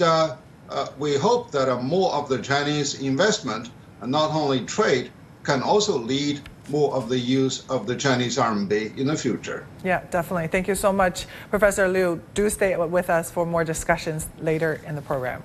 we 0.98 1.16
hope 1.16 1.52
that 1.52 1.84
more 1.84 2.14
of 2.14 2.30
the 2.30 2.40
Chinese 2.40 3.02
investment, 3.02 3.70
and 4.02 4.12
not 4.12 4.32
only 4.32 4.66
trade, 4.66 5.12
can 5.44 5.62
also 5.62 5.98
lead 5.98 6.42
more 6.70 6.94
of 6.94 7.08
the 7.08 7.18
use 7.18 7.66
of 7.70 7.88
the 7.88 7.96
Chinese 7.96 8.38
RMB 8.38 8.98
in 8.98 9.08
the 9.08 9.16
future. 9.16 9.66
Yeah, 9.84 10.04
definitely. 10.12 10.48
Thank 10.48 10.68
you 10.68 10.76
so 10.76 10.92
much, 10.92 11.26
Professor 11.50 11.88
Liu. 11.88 12.22
Do 12.34 12.50
stay 12.50 12.76
with 12.76 13.10
us 13.10 13.32
for 13.32 13.46
more 13.46 13.64
discussions 13.64 14.28
later 14.40 14.82
in 14.86 14.96
the 14.96 15.02
program. 15.02 15.44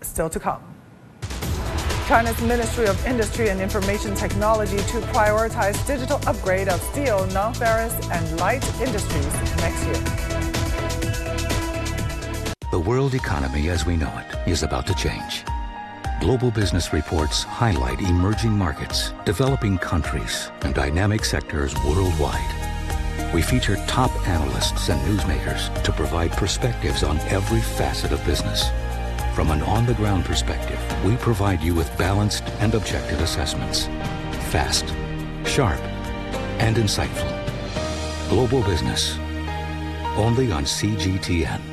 Still 0.00 0.30
to 0.30 0.40
come. 0.40 0.71
China's 2.12 2.42
Ministry 2.42 2.84
of 2.84 3.06
Industry 3.06 3.48
and 3.48 3.58
Information 3.58 4.14
Technology 4.14 4.76
to 4.76 5.00
prioritize 5.14 5.86
digital 5.86 6.20
upgrade 6.26 6.68
of 6.68 6.78
steel, 6.82 7.26
non-ferrous, 7.28 7.94
and 8.10 8.38
light 8.38 8.62
industries 8.82 9.32
next 9.56 9.82
year. 9.86 9.94
The 12.70 12.78
world 12.78 13.14
economy 13.14 13.70
as 13.70 13.86
we 13.86 13.96
know 13.96 14.12
it 14.18 14.46
is 14.46 14.62
about 14.62 14.86
to 14.88 14.94
change. 14.94 15.42
Global 16.20 16.50
business 16.50 16.92
reports 16.92 17.44
highlight 17.44 18.02
emerging 18.02 18.52
markets, 18.52 19.14
developing 19.24 19.78
countries, 19.78 20.50
and 20.60 20.74
dynamic 20.74 21.24
sectors 21.24 21.74
worldwide. 21.76 23.32
We 23.32 23.40
feature 23.40 23.76
top 23.86 24.10
analysts 24.28 24.90
and 24.90 25.00
newsmakers 25.08 25.82
to 25.82 25.92
provide 25.92 26.32
perspectives 26.32 27.04
on 27.04 27.18
every 27.20 27.62
facet 27.62 28.12
of 28.12 28.22
business. 28.26 28.70
From 29.34 29.50
an 29.50 29.62
on-the-ground 29.62 30.26
perspective, 30.26 30.78
we 31.04 31.16
provide 31.16 31.62
you 31.62 31.74
with 31.74 31.96
balanced 31.96 32.44
and 32.60 32.74
objective 32.74 33.20
assessments. 33.22 33.86
Fast, 34.50 34.94
sharp, 35.48 35.80
and 36.60 36.76
insightful. 36.76 37.30
Global 38.28 38.62
Business. 38.62 39.16
Only 40.18 40.52
on 40.52 40.64
CGTN. 40.64 41.71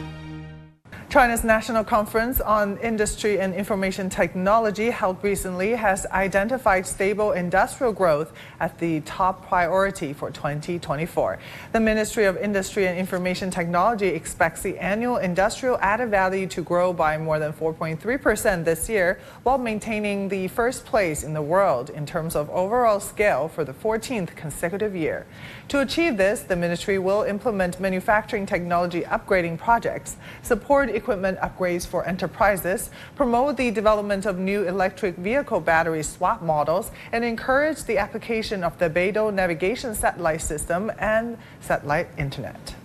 China's 1.09 1.43
National 1.43 1.83
Conference 1.83 2.39
on 2.39 2.77
Industry 2.83 3.39
and 3.39 3.55
Information 3.55 4.11
Technology 4.11 4.91
held 4.91 5.23
recently 5.23 5.71
has 5.71 6.05
identified 6.11 6.85
stable 6.85 7.31
industrial 7.31 7.91
growth 7.91 8.31
as 8.59 8.71
the 8.73 9.01
top 9.01 9.47
priority 9.47 10.13
for 10.13 10.29
2024. 10.29 11.39
The 11.71 11.79
Ministry 11.79 12.25
of 12.25 12.37
Industry 12.37 12.85
and 12.85 12.95
Information 12.95 13.49
Technology 13.49 14.09
expects 14.09 14.61
the 14.61 14.77
annual 14.77 15.17
industrial 15.17 15.79
added 15.81 16.11
value 16.11 16.45
to 16.45 16.61
grow 16.61 16.93
by 16.93 17.17
more 17.17 17.39
than 17.39 17.53
4.3% 17.53 18.63
this 18.63 18.87
year, 18.87 19.19
while 19.41 19.57
maintaining 19.57 20.29
the 20.29 20.47
first 20.49 20.85
place 20.85 21.23
in 21.23 21.33
the 21.33 21.41
world 21.41 21.89
in 21.89 22.05
terms 22.05 22.35
of 22.35 22.51
overall 22.51 22.99
scale 22.99 23.47
for 23.47 23.63
the 23.63 23.73
14th 23.73 24.35
consecutive 24.35 24.95
year. 24.95 25.25
To 25.69 25.79
achieve 25.79 26.17
this, 26.17 26.41
the 26.41 26.55
ministry 26.55 26.99
will 26.99 27.23
implement 27.23 27.79
manufacturing 27.79 28.45
technology 28.45 29.01
upgrading 29.01 29.57
projects, 29.57 30.15
support 30.43 30.98
equipment 30.99 31.39
upgrades 31.39 31.87
for 31.87 32.05
enterprises, 32.05 32.91
promote 33.15 33.57
the 33.57 33.71
development 33.71 34.25
of 34.25 34.37
new 34.37 34.63
electric 34.63 35.15
vehicle 35.15 35.59
battery 35.59 36.03
swap 36.03 36.41
models, 36.41 36.91
and 37.11 37.23
encourage 37.23 37.83
the 37.85 37.97
application 37.97 38.63
of 38.63 38.77
the 38.77 38.89
Beidou 38.89 39.33
navigation 39.33 39.95
satellite 39.95 40.41
system 40.41 40.91
and 40.99 41.37
satellite 41.61 42.07
internet. 42.17 42.75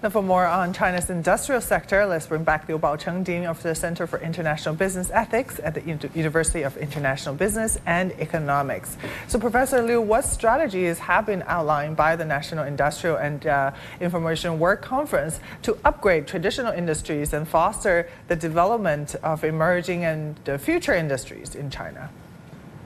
Now, 0.00 0.10
for 0.10 0.22
more 0.22 0.46
on 0.46 0.72
China's 0.72 1.10
industrial 1.10 1.60
sector, 1.60 2.06
let's 2.06 2.28
bring 2.28 2.44
back 2.44 2.68
Liu 2.68 2.78
Baocheng, 2.78 3.24
Dean 3.24 3.44
of 3.44 3.60
the 3.64 3.74
Center 3.74 4.06
for 4.06 4.20
International 4.20 4.72
Business 4.72 5.10
Ethics 5.10 5.58
at 5.64 5.74
the 5.74 5.82
University 6.14 6.62
of 6.62 6.76
International 6.76 7.34
Business 7.34 7.80
and 7.84 8.12
Economics. 8.20 8.96
So, 9.26 9.40
Professor 9.40 9.82
Liu, 9.82 10.00
what 10.00 10.24
strategies 10.24 11.00
have 11.00 11.26
been 11.26 11.42
outlined 11.48 11.96
by 11.96 12.14
the 12.14 12.24
National 12.24 12.62
Industrial 12.64 13.16
and 13.16 13.44
uh, 13.44 13.72
Information 14.00 14.60
Work 14.60 14.82
Conference 14.82 15.40
to 15.62 15.76
upgrade 15.84 16.28
traditional 16.28 16.72
industries 16.72 17.32
and 17.32 17.48
foster 17.48 18.08
the 18.28 18.36
development 18.36 19.16
of 19.24 19.42
emerging 19.42 20.04
and 20.04 20.38
future 20.60 20.94
industries 20.94 21.56
in 21.56 21.70
China? 21.70 22.08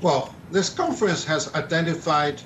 Well, 0.00 0.34
this 0.50 0.70
conference 0.70 1.26
has 1.26 1.54
identified 1.54 2.40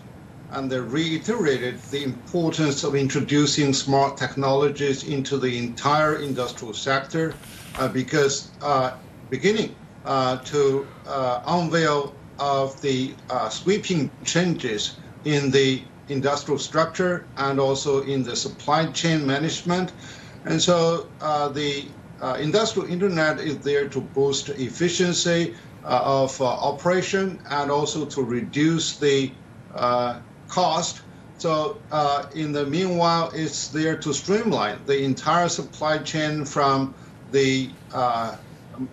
and 0.57 0.71
they 0.73 0.81
reiterated 0.81 1.79
the 1.91 2.03
importance 2.03 2.83
of 2.83 2.95
introducing 2.95 3.75
smart 3.75 4.17
technologies 4.17 5.05
into 5.05 5.37
the 5.37 5.59
entire 5.59 6.17
industrial 6.17 6.73
sector 6.73 7.35
uh, 7.79 7.87
because 7.89 8.51
uh, 8.63 8.95
beginning 9.29 9.77
uh, 10.07 10.39
to 10.39 10.87
uh, 11.07 11.43
unveil 11.47 12.15
of 12.39 12.81
the 12.81 13.15
uh, 13.29 13.51
sweeping 13.51 14.11
changes 14.25 14.97
in 15.27 15.51
the 15.51 15.83
industrial 16.09 16.59
structure 16.59 17.27
and 17.37 17.61
also 17.61 18.03
in 18.05 18.23
the 18.23 18.35
supply 18.35 18.87
chain 18.93 19.27
management. 19.27 19.93
And 20.47 20.61
so 20.63 21.07
uh, 21.21 21.49
the 21.49 21.85
industrial 22.39 22.89
internet 22.89 23.41
is 23.41 23.59
there 23.59 23.89
to 23.89 24.01
boost 24.01 24.49
efficiency 24.49 25.55
of 25.85 26.41
operation 26.41 27.39
and 27.51 27.71
also 27.71 28.07
to 28.07 28.23
reduce 28.23 28.97
the 28.97 29.31
cost. 30.49 31.03
So 31.39 31.83
uh, 31.91 32.25
in 32.35 32.53
the 32.53 32.67
meanwhile, 32.67 33.31
it's 33.35 33.69
there 33.69 33.97
to 33.99 34.13
streamline 34.13 34.79
the 34.87 35.03
entire 35.03 35.49
supply 35.49 35.99
chain 35.99 36.45
from 36.45 36.95
the 37.31 37.71
uh, 37.93 38.37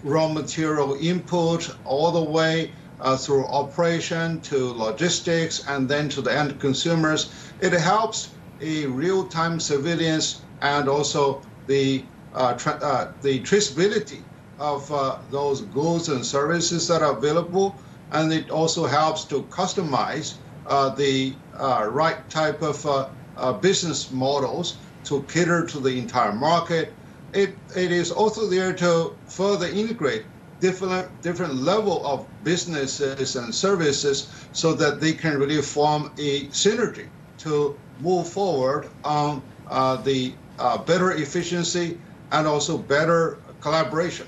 raw 0.04 0.28
material 0.28 0.98
input 1.00 1.70
all 1.86 2.12
the 2.12 2.32
way 2.32 2.72
uh, 3.00 3.18
through 3.18 3.46
operation 3.46 4.42
to 4.42 4.74
logistics 4.74 5.68
and 5.68 5.88
then 5.88 6.10
to 6.10 6.22
the 6.22 6.36
end 6.36 6.60
consumers. 6.60 7.32
It 7.60 7.74
helps 7.74 8.30
a 8.62 8.86
real-time 8.86 9.60
surveillance 9.60 10.42
and 10.62 10.88
also 10.88 11.42
the 11.68 12.06
uh, 12.34 12.54
tra 12.54 12.74
uh, 12.82 13.12
the 13.22 13.42
traceability 13.42 14.22
of 14.60 14.92
uh, 14.92 15.18
those 15.30 15.62
goods 15.62 16.10
and 16.10 16.26
services 16.26 16.88
that 16.88 17.02
are 17.02 17.18
available, 17.18 17.76
and 18.12 18.32
it 18.32 18.50
also 18.50 18.86
helps 18.86 19.26
to 19.26 19.44
customize 19.44 20.36
the 20.68 21.36
uh, 21.58 21.88
right 21.92 22.30
type 22.30 22.62
of 22.62 22.86
uh, 22.86 23.54
business 23.54 24.12
models 24.12 24.78
to 25.06 25.24
cater 25.24 25.66
to 25.66 25.80
the 25.80 26.00
entire 26.00 26.34
market. 26.34 26.94
It, 27.34 27.56
it 27.76 27.92
is 27.92 28.12
also 28.12 28.48
there 28.48 28.74
to 28.74 29.16
further 29.28 29.68
integrate 29.68 30.26
different 30.60 31.22
different 31.22 31.56
level 31.56 32.06
of 32.08 32.26
businesses 32.44 33.36
and 33.36 33.54
services 33.54 34.30
so 34.54 34.74
that 34.74 35.02
they 35.02 35.12
can 35.12 35.38
really 35.38 35.62
form 35.62 36.12
a 36.18 36.48
synergy 36.48 37.08
to 37.40 37.78
move 38.00 38.28
forward 38.28 38.88
on 39.04 39.42
uh, 39.68 39.98
the 39.98 40.34
uh, 40.60 40.78
better 40.78 41.12
efficiency 41.12 42.00
and 42.32 42.48
also 42.48 42.78
better 42.78 43.40
collaboration. 43.60 44.28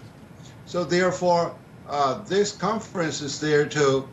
So 0.65 0.83
therefore, 0.83 1.55
uh, 1.87 2.23
this 2.23 2.51
conference 2.51 3.21
is 3.21 3.39
there 3.39 3.65
to 3.67 4.09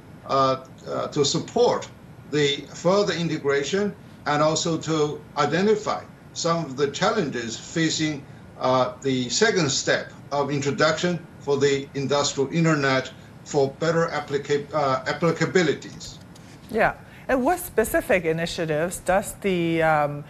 to 1.12 1.24
support 1.24 1.88
the 2.32 2.64
further 2.74 3.12
integration 3.12 3.94
and 4.26 4.42
also 4.42 4.78
to 4.78 5.20
identify 5.36 6.02
some 6.32 6.64
of 6.64 6.76
the 6.76 6.90
challenges 6.90 7.58
facing 7.58 8.24
uh, 8.58 8.94
the 9.02 9.28
second 9.28 9.70
step 9.70 10.12
of 10.30 10.50
introduction 10.50 11.24
for 11.40 11.58
the 11.58 11.88
industrial 11.94 12.50
internet 12.52 13.10
for 13.44 13.70
better 13.78 14.06
applica 14.08 14.66
uh, 14.72 15.04
applicabilities. 15.04 16.18
Yeah. 16.70 16.94
And 17.28 17.44
what 17.44 17.60
specific 17.60 18.24
initiatives 18.24 18.98
does 18.98 19.34
the 19.34 19.82
um, 19.82 20.24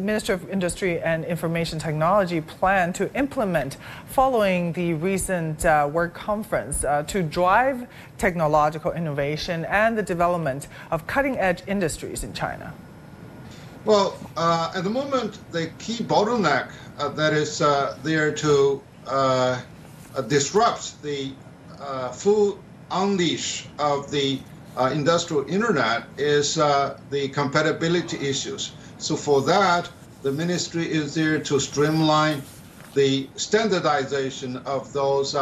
Minister 0.00 0.32
of 0.32 0.48
Industry 0.48 1.00
and 1.00 1.24
Information 1.24 1.78
Technology 1.78 2.40
plan 2.40 2.92
to 2.94 3.12
implement 3.14 3.76
following 4.06 4.72
the 4.72 4.94
recent 4.94 5.64
uh, 5.64 5.88
work 5.90 6.14
conference 6.14 6.84
uh, 6.84 7.02
to 7.04 7.22
drive 7.22 7.86
technological 8.16 8.92
innovation 8.92 9.64
and 9.66 9.96
the 9.98 10.02
development 10.02 10.68
of 10.90 11.06
cutting 11.06 11.38
edge 11.38 11.62
industries 11.66 12.24
in 12.24 12.32
China? 12.32 12.72
Well, 13.84 14.18
uh, 14.36 14.72
at 14.74 14.84
the 14.84 14.90
moment, 14.90 15.38
the 15.52 15.70
key 15.78 16.04
bottleneck 16.04 16.70
uh, 16.98 17.08
that 17.10 17.32
is 17.32 17.62
uh, 17.62 17.96
there 18.02 18.32
to 18.32 18.82
uh, 19.06 19.60
uh, 20.14 20.20
disrupt 20.22 21.00
the 21.02 21.32
uh, 21.80 22.10
full 22.10 22.58
unleash 22.90 23.66
of 23.78 24.10
the 24.10 24.40
industrial 24.92 25.44
internet 25.48 26.04
is 26.16 26.54
the 26.54 27.30
compatibility 27.32 28.16
issues. 28.18 28.72
So 28.98 29.16
for 29.16 29.42
that, 29.42 29.88
the 30.22 30.32
ministry 30.32 30.90
is 30.90 31.14
there 31.14 31.38
to 31.38 31.60
streamline 31.60 32.42
the 32.94 33.28
standardization 33.36 34.56
of 34.58 34.92
those 34.92 35.36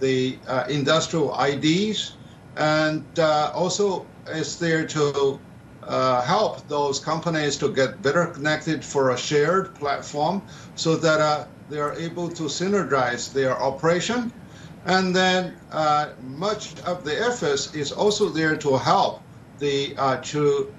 the 0.00 0.38
industrial 0.68 1.38
IDs, 1.38 2.16
and 2.56 3.04
also 3.18 4.06
is 4.28 4.58
there 4.58 4.86
to 4.86 5.38
uh, 5.86 6.22
help 6.22 6.66
those 6.68 6.98
companies 6.98 7.56
to 7.58 7.68
get 7.72 8.00
better 8.02 8.26
connected 8.26 8.84
for 8.84 9.10
a 9.10 9.18
shared 9.18 9.74
platform 9.74 10.42
so 10.76 10.96
that 10.96 11.20
uh, 11.20 11.44
they 11.68 11.78
are 11.78 11.94
able 11.94 12.28
to 12.28 12.44
synergize 12.44 13.32
their 13.32 13.60
operation. 13.60 14.32
And 14.86 15.14
then 15.14 15.54
uh, 15.72 16.10
much 16.22 16.78
of 16.82 17.04
the 17.04 17.18
efforts 17.20 17.74
is 17.74 17.92
also 17.92 18.28
there 18.28 18.56
to 18.56 18.76
help 18.76 19.22
the 19.58 19.94
uh, 19.96 20.16
to 20.18 20.72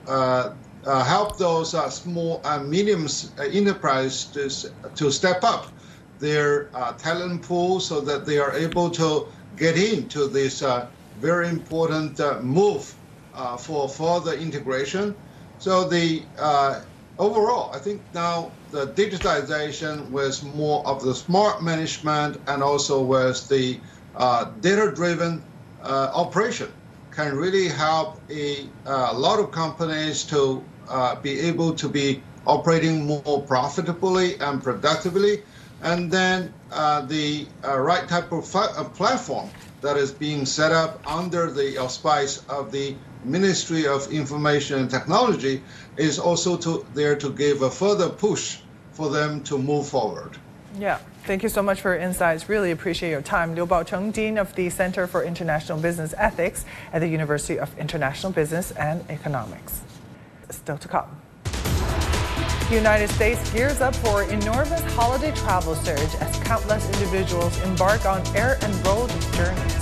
uh, 0.86 0.90
uh, 0.90 1.04
help 1.04 1.38
those 1.38 1.72
small 1.94 2.42
and 2.46 2.70
medium 2.70 3.08
enterprises 3.40 4.26
to, 4.26 4.94
to 4.96 5.12
step 5.12 5.44
up 5.44 5.68
their 6.20 6.66
talent 6.98 7.42
pool 7.42 7.80
so 7.80 8.00
that 8.02 8.26
they 8.26 8.38
are 8.38 8.54
able 8.54 8.90
to 8.90 9.28
get 9.58 9.78
into 9.78 10.28
this 10.28 10.64
very 11.20 11.48
important 11.48 12.20
move 12.44 12.94
uh, 13.36 13.58
for 13.58 13.88
further 13.90 14.34
integration. 14.34 15.16
So 15.60 15.88
the 15.88 16.24
uh, 16.38 16.82
overall, 17.20 17.72
I 17.74 17.80
think 17.80 18.02
now 18.14 18.52
the 18.72 18.88
digitization 18.88 20.10
with 20.10 20.44
more 20.56 20.86
of 20.86 21.04
the 21.04 21.14
smart 21.14 21.64
management 21.64 22.40
and 22.48 22.62
also 22.64 23.02
with 23.02 23.48
the 23.48 23.80
uh, 24.16 24.46
data-driven 24.62 25.44
uh, 25.84 26.12
operation 26.14 26.72
can 27.12 27.36
really 27.38 27.68
help 27.68 28.20
a, 28.30 28.68
a, 28.86 29.14
lot 29.14 29.40
of 29.40 29.52
companies 29.52 30.24
to 30.24 30.62
uh, 30.90 31.16
be 31.16 31.40
able 31.42 31.74
to 31.76 31.90
be 31.90 32.22
operating 32.46 33.06
more 33.06 33.42
profitably 33.42 34.40
and 34.40 34.62
productively. 34.64 35.44
And 35.82 36.10
then 36.12 36.54
uh, 36.72 37.02
the 37.02 37.48
right 37.64 38.08
type 38.08 38.32
of 38.32 38.46
platform 38.94 39.50
that 39.82 39.98
is 39.98 40.12
being 40.12 40.46
set 40.46 40.72
up 40.72 41.00
under 41.06 41.52
the 41.52 41.78
auspice 41.78 42.44
of 42.50 42.72
the 42.72 42.96
Ministry 43.24 43.88
of 43.88 44.12
Information 44.12 44.80
and 44.80 44.90
Technology 44.90 45.62
is 45.98 46.20
also 46.20 46.58
to, 46.58 46.86
there 46.94 47.16
to 47.16 47.32
give 47.32 47.62
a 47.62 47.70
further 47.70 48.10
push 48.10 48.60
for 48.94 49.10
them 49.10 49.44
to 49.44 49.58
move 49.58 49.88
forward. 49.88 50.38
Yeah, 50.78 51.00
thank 51.24 51.44
you 51.44 51.50
so 51.50 51.62
much 51.62 51.82
for 51.82 51.94
your 51.94 52.02
insights. 52.02 52.50
Really 52.50 52.72
appreciate 52.72 53.10
your 53.10 53.22
time. 53.22 53.56
Liu 53.56 53.66
Baocheng, 53.66 54.12
Dean 54.12 54.38
of 54.38 54.56
the 54.56 54.70
Center 54.70 55.08
for 55.08 55.24
International 55.24 55.80
Business 55.80 56.14
Ethics 56.18 56.66
at 56.92 57.00
the 57.00 57.08
University 57.08 57.58
of 57.58 57.78
International 57.78 58.32
Business 58.32 58.72
and 58.72 59.04
Economics. 59.10 59.82
Still 60.50 60.78
to 60.78 60.88
come. 60.88 61.22
The 61.44 62.76
United 62.76 63.10
States 63.12 63.52
gears 63.52 63.80
up 63.80 63.96
for 63.96 64.24
enormous 64.24 64.82
holiday 64.94 65.32
travel 65.34 65.76
surge 65.76 66.16
as 66.16 66.40
countless 66.44 66.86
individuals 66.94 67.62
embark 67.62 68.06
on 68.06 68.26
air 68.36 68.58
and 68.62 68.88
road 68.88 69.10
journeys. 69.34 69.76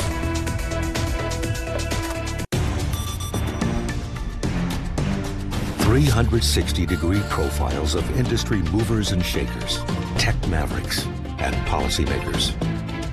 360 5.94 6.86
degree 6.86 7.22
profiles 7.30 7.94
of 7.94 8.18
industry 8.18 8.64
movers 8.64 9.12
and 9.12 9.24
shakers, 9.24 9.78
tech 10.18 10.36
mavericks, 10.48 11.06
and 11.38 11.56
policymakers. 11.68 12.52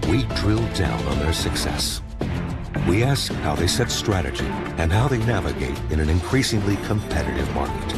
We 0.09 0.25
drill 0.37 0.67
down 0.75 1.05
on 1.07 1.19
their 1.19 1.33
success. 1.33 2.01
We 2.89 3.05
ask 3.05 3.33
how 3.33 3.55
they 3.55 3.67
set 3.67 3.91
strategy 3.91 4.47
and 4.79 4.93
how 4.93 5.09
they 5.09 5.19
navigate 5.19 5.79
in 5.91 6.01
an 6.01 6.09
increasingly 6.09 6.77
competitive 6.87 7.53
market. 7.55 7.95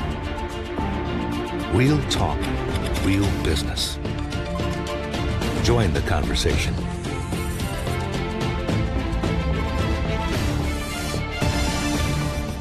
Real 1.74 2.00
talk, 2.10 2.38
real 3.04 3.28
business. 3.42 3.98
Join 5.62 5.92
the 5.92 6.02
conversation. 6.06 6.74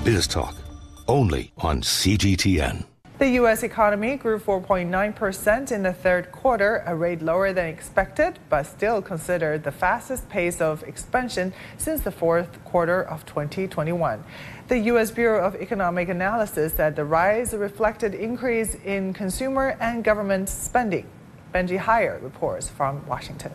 Biz 0.03 0.27
Talk 0.27 0.55
only 1.07 1.51
on 1.57 1.81
CGTN. 1.81 2.85
The 3.21 3.37
U.S. 3.41 3.61
economy 3.61 4.15
grew 4.15 4.39
4.9% 4.39 5.71
in 5.71 5.83
the 5.83 5.93
third 5.93 6.31
quarter, 6.31 6.81
a 6.87 6.95
rate 6.95 7.21
lower 7.21 7.53
than 7.53 7.67
expected, 7.67 8.39
but 8.49 8.63
still 8.63 8.99
considered 8.99 9.63
the 9.63 9.71
fastest 9.71 10.27
pace 10.27 10.59
of 10.59 10.81
expansion 10.81 11.53
since 11.77 12.01
the 12.01 12.11
fourth 12.11 12.65
quarter 12.65 13.03
of 13.03 13.23
2021. 13.27 14.23
The 14.69 14.79
U.S. 14.79 15.11
Bureau 15.11 15.45
of 15.45 15.53
Economic 15.53 16.09
Analysis 16.09 16.73
said 16.73 16.95
the 16.95 17.05
rise 17.05 17.53
reflected 17.53 18.15
increase 18.15 18.73
in 18.73 19.13
consumer 19.13 19.77
and 19.79 20.03
government 20.03 20.49
spending. 20.49 21.05
Benji 21.53 21.77
Heyer 21.77 22.19
reports 22.23 22.69
from 22.69 23.05
Washington. 23.05 23.51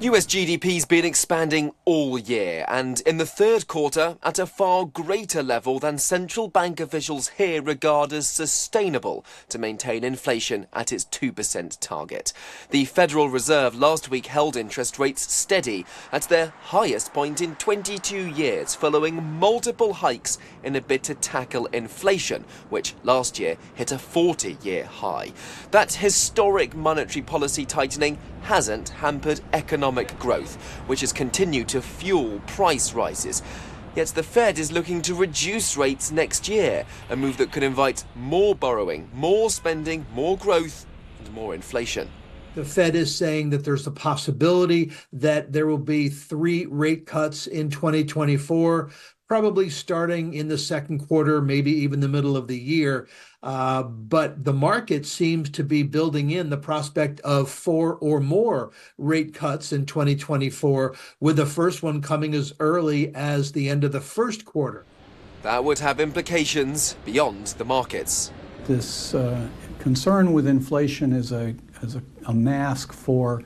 US 0.00 0.26
GDP's 0.26 0.84
been 0.84 1.04
expanding 1.04 1.72
all 1.84 2.20
year 2.20 2.64
and 2.68 3.00
in 3.00 3.16
the 3.16 3.26
third 3.26 3.66
quarter 3.66 4.16
at 4.22 4.38
a 4.38 4.46
far 4.46 4.84
greater 4.84 5.42
level 5.42 5.80
than 5.80 5.98
central 5.98 6.46
bank 6.46 6.78
officials 6.78 7.30
here 7.30 7.60
regard 7.60 8.12
as 8.12 8.28
sustainable 8.30 9.24
to 9.48 9.58
maintain 9.58 10.04
inflation 10.04 10.68
at 10.72 10.92
its 10.92 11.04
2% 11.06 11.80
target. 11.80 12.32
The 12.70 12.84
Federal 12.84 13.28
Reserve 13.28 13.74
last 13.74 14.08
week 14.08 14.26
held 14.26 14.56
interest 14.56 15.00
rates 15.00 15.32
steady 15.32 15.84
at 16.12 16.22
their 16.28 16.52
highest 16.60 17.12
point 17.12 17.40
in 17.40 17.56
22 17.56 18.28
years 18.28 18.76
following 18.76 19.20
multiple 19.40 19.94
hikes 19.94 20.38
in 20.62 20.76
a 20.76 20.80
bid 20.80 21.02
to 21.04 21.14
tackle 21.16 21.66
inflation, 21.66 22.44
which 22.70 22.94
last 23.02 23.40
year 23.40 23.56
hit 23.74 23.90
a 23.90 23.98
40 23.98 24.58
year 24.62 24.84
high. 24.84 25.32
That 25.72 25.94
historic 25.94 26.76
monetary 26.76 27.22
policy 27.22 27.64
tightening 27.64 28.16
hasn't 28.42 28.90
hampered 28.90 29.40
economic 29.52 29.87
growth, 30.18 30.56
which 30.86 31.00
has 31.00 31.12
continued 31.12 31.68
to 31.68 31.82
fuel 31.82 32.40
price 32.46 32.94
rises. 32.94 33.42
Yet 33.96 34.08
the 34.08 34.22
Fed 34.22 34.58
is 34.58 34.70
looking 34.70 35.02
to 35.02 35.14
reduce 35.14 35.76
rates 35.76 36.10
next 36.12 36.48
year, 36.48 36.86
a 37.10 37.16
move 37.16 37.36
that 37.38 37.50
could 37.50 37.62
invite 37.62 38.04
more 38.14 38.54
borrowing, 38.54 39.10
more 39.12 39.50
spending, 39.50 40.06
more 40.14 40.36
growth, 40.38 40.86
and 41.18 41.32
more 41.32 41.54
inflation. 41.54 42.08
The 42.54 42.64
Fed 42.64 42.96
is 42.96 43.14
saying 43.14 43.50
that 43.50 43.64
there's 43.64 43.86
a 43.86 43.92
possibility 43.92 44.92
that 45.12 45.52
there 45.52 45.66
will 45.66 45.78
be 45.78 46.08
three 46.08 46.66
rate 46.66 47.06
cuts 47.06 47.46
in 47.46 47.70
2024, 47.70 48.90
probably 49.28 49.68
starting 49.68 50.32
in 50.32 50.48
the 50.48 50.56
second 50.56 51.06
quarter, 51.06 51.42
maybe 51.42 51.70
even 51.70 52.00
the 52.00 52.08
middle 52.08 52.36
of 52.36 52.48
the 52.48 52.58
year. 52.58 53.06
Uh, 53.42 53.82
but 53.82 54.42
the 54.42 54.52
market 54.52 55.04
seems 55.06 55.50
to 55.50 55.62
be 55.62 55.82
building 55.82 56.30
in 56.30 56.48
the 56.48 56.56
prospect 56.56 57.20
of 57.20 57.50
four 57.50 57.96
or 57.96 58.20
more 58.20 58.70
rate 58.96 59.34
cuts 59.34 59.72
in 59.72 59.84
2024, 59.84 60.96
with 61.20 61.36
the 61.36 61.46
first 61.46 61.82
one 61.82 62.00
coming 62.00 62.34
as 62.34 62.52
early 62.58 63.14
as 63.14 63.52
the 63.52 63.68
end 63.68 63.84
of 63.84 63.92
the 63.92 64.00
first 64.00 64.44
quarter. 64.44 64.84
That 65.42 65.62
would 65.62 65.78
have 65.78 66.00
implications 66.00 66.96
beyond 67.04 67.48
the 67.58 67.64
markets. 67.64 68.32
This 68.66 69.14
uh, 69.14 69.46
concern 69.78 70.32
with 70.32 70.48
inflation 70.48 71.12
is 71.12 71.32
a, 71.32 71.54
is 71.82 71.94
a, 71.94 72.02
a 72.26 72.34
mask 72.34 72.92
for 72.92 73.42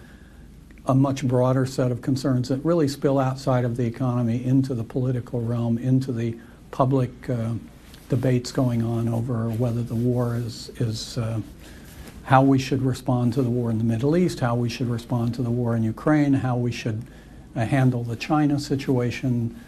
a 0.87 0.95
much 0.95 1.27
broader 1.27 1.65
set 1.65 1.93
of 1.93 2.03
concerns 2.03 2.49
that 2.49 2.65
really 2.65 2.89
spill 2.89 3.19
outside 3.19 3.65
of 3.65 3.77
the 3.77 3.87
economy 3.87 4.45
into 4.45 4.75
the 4.75 4.83
political 4.85 5.41
realm, 5.41 5.79
into 5.79 6.13
the 6.13 6.37
public 6.71 7.31
uh, 7.31 7.53
debates 8.09 8.51
going 8.51 8.83
on 8.83 9.09
over 9.09 9.49
whether 9.51 9.83
the 9.83 9.95
war 9.95 10.37
is, 10.37 10.71
is 10.81 11.19
uh, 11.19 11.41
how 12.25 12.43
we 12.43 12.59
should 12.59 12.83
respond 12.83 13.33
to 13.33 13.43
the 13.43 13.51
war 13.51 13.71
in 13.71 13.79
the 13.79 13.85
Middle 13.85 14.17
East, 14.17 14.41
how 14.41 14.55
we 14.55 14.69
should 14.69 14.89
respond 14.89 15.35
to 15.35 15.43
the 15.43 15.51
war 15.51 15.77
in 15.77 15.83
Ukraine, 15.83 16.33
how 16.33 16.57
we 16.57 16.73
should 16.73 17.03
uh, 17.55 17.65
handle 17.65 18.03
the 18.03 18.17
China 18.17 18.59
situation 18.59 19.59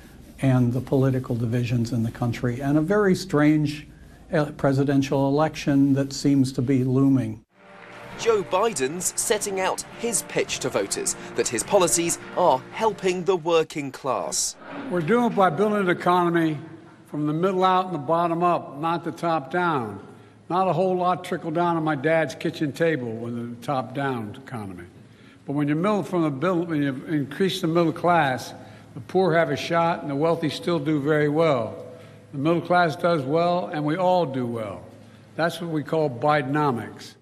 and 0.40 0.72
the 0.72 0.80
political 0.80 1.36
divisions 1.36 1.92
in 1.92 2.02
the 2.02 2.10
country, 2.10 2.60
and 2.60 2.76
a 2.76 2.80
very 2.80 3.14
strange 3.14 3.86
uh, 4.32 4.46
presidential 4.52 5.28
election 5.28 5.92
that 5.94 6.12
seems 6.12 6.52
to 6.52 6.62
be 6.62 6.82
looming. 6.82 7.43
Joe 8.18 8.42
Biden's 8.42 9.18
setting 9.20 9.60
out 9.60 9.82
his 9.98 10.22
pitch 10.28 10.60
to 10.60 10.68
voters 10.68 11.16
that 11.36 11.48
his 11.48 11.62
policies 11.62 12.18
are 12.36 12.62
helping 12.72 13.24
the 13.24 13.36
working 13.36 13.92
class. 13.92 14.56
We're 14.90 15.00
doing 15.00 15.32
it 15.32 15.36
by 15.36 15.50
building 15.50 15.80
an 15.80 15.90
economy 15.90 16.58
from 17.06 17.26
the 17.26 17.32
middle 17.32 17.64
out 17.64 17.86
and 17.86 17.94
the 17.94 17.98
bottom 17.98 18.42
up, 18.42 18.78
not 18.80 19.04
the 19.04 19.12
top 19.12 19.50
down. 19.50 20.04
Not 20.48 20.68
a 20.68 20.72
whole 20.72 20.96
lot 20.96 21.24
trickle 21.24 21.50
down 21.50 21.76
on 21.76 21.84
my 21.84 21.94
dad's 21.94 22.34
kitchen 22.34 22.72
table 22.72 23.10
with 23.12 23.60
the 23.60 23.66
top 23.66 23.94
down 23.94 24.38
economy. 24.46 24.84
But 25.46 25.52
when 25.54 25.68
you 25.68 25.74
build 25.74 26.08
from 26.08 26.22
the 26.22 26.30
middle, 26.30 26.64
when 26.64 26.82
you 26.82 27.04
increase 27.06 27.60
the 27.60 27.66
middle 27.66 27.92
class, 27.92 28.54
the 28.94 29.00
poor 29.00 29.34
have 29.34 29.50
a 29.50 29.56
shot 29.56 30.02
and 30.02 30.10
the 30.10 30.16
wealthy 30.16 30.50
still 30.50 30.78
do 30.78 31.00
very 31.00 31.28
well. 31.28 31.84
The 32.32 32.38
middle 32.38 32.60
class 32.60 32.96
does 32.96 33.22
well 33.22 33.68
and 33.68 33.84
we 33.84 33.96
all 33.96 34.26
do 34.26 34.46
well. 34.46 34.82
That's 35.36 35.60
what 35.60 35.70
we 35.70 35.82
call 35.82 36.08
Bidenomics. 36.08 37.14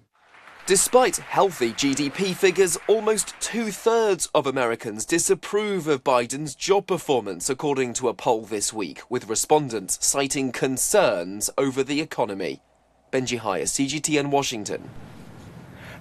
Despite 0.65 1.17
healthy 1.17 1.73
GDP 1.73 2.33
figures, 2.33 2.77
almost 2.87 3.35
two 3.41 3.69
thirds 3.69 4.29
of 4.33 4.47
Americans 4.47 5.05
disapprove 5.05 5.87
of 5.87 6.05
Biden's 6.05 6.55
job 6.55 6.87
performance, 6.87 7.49
according 7.49 7.95
to 7.95 8.07
a 8.07 8.13
poll 8.13 8.45
this 8.45 8.71
week, 8.71 9.01
with 9.09 9.27
respondents 9.27 9.97
citing 10.05 10.53
concerns 10.53 11.49
over 11.57 11.83
the 11.83 11.99
economy. 11.99 12.61
Benji 13.11 13.39
Hire, 13.39 13.63
CGTN 13.63 14.29
Washington. 14.29 14.89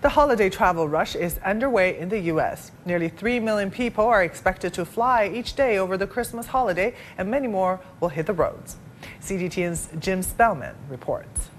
The 0.00 0.10
holiday 0.10 0.48
travel 0.48 0.88
rush 0.88 1.16
is 1.16 1.38
underway 1.38 1.98
in 1.98 2.08
the 2.08 2.20
U.S. 2.20 2.70
Nearly 2.86 3.08
3 3.08 3.40
million 3.40 3.68
people 3.68 4.04
are 4.04 4.22
expected 4.22 4.72
to 4.74 4.84
fly 4.84 5.26
each 5.26 5.56
day 5.56 5.78
over 5.78 5.96
the 5.96 6.06
Christmas 6.06 6.46
holiday, 6.46 6.94
and 7.18 7.28
many 7.28 7.48
more 7.48 7.80
will 7.98 8.10
hit 8.10 8.26
the 8.26 8.32
roads. 8.32 8.76
CGTN's 9.20 9.88
Jim 9.98 10.22
Spellman 10.22 10.76
reports. 10.88 11.51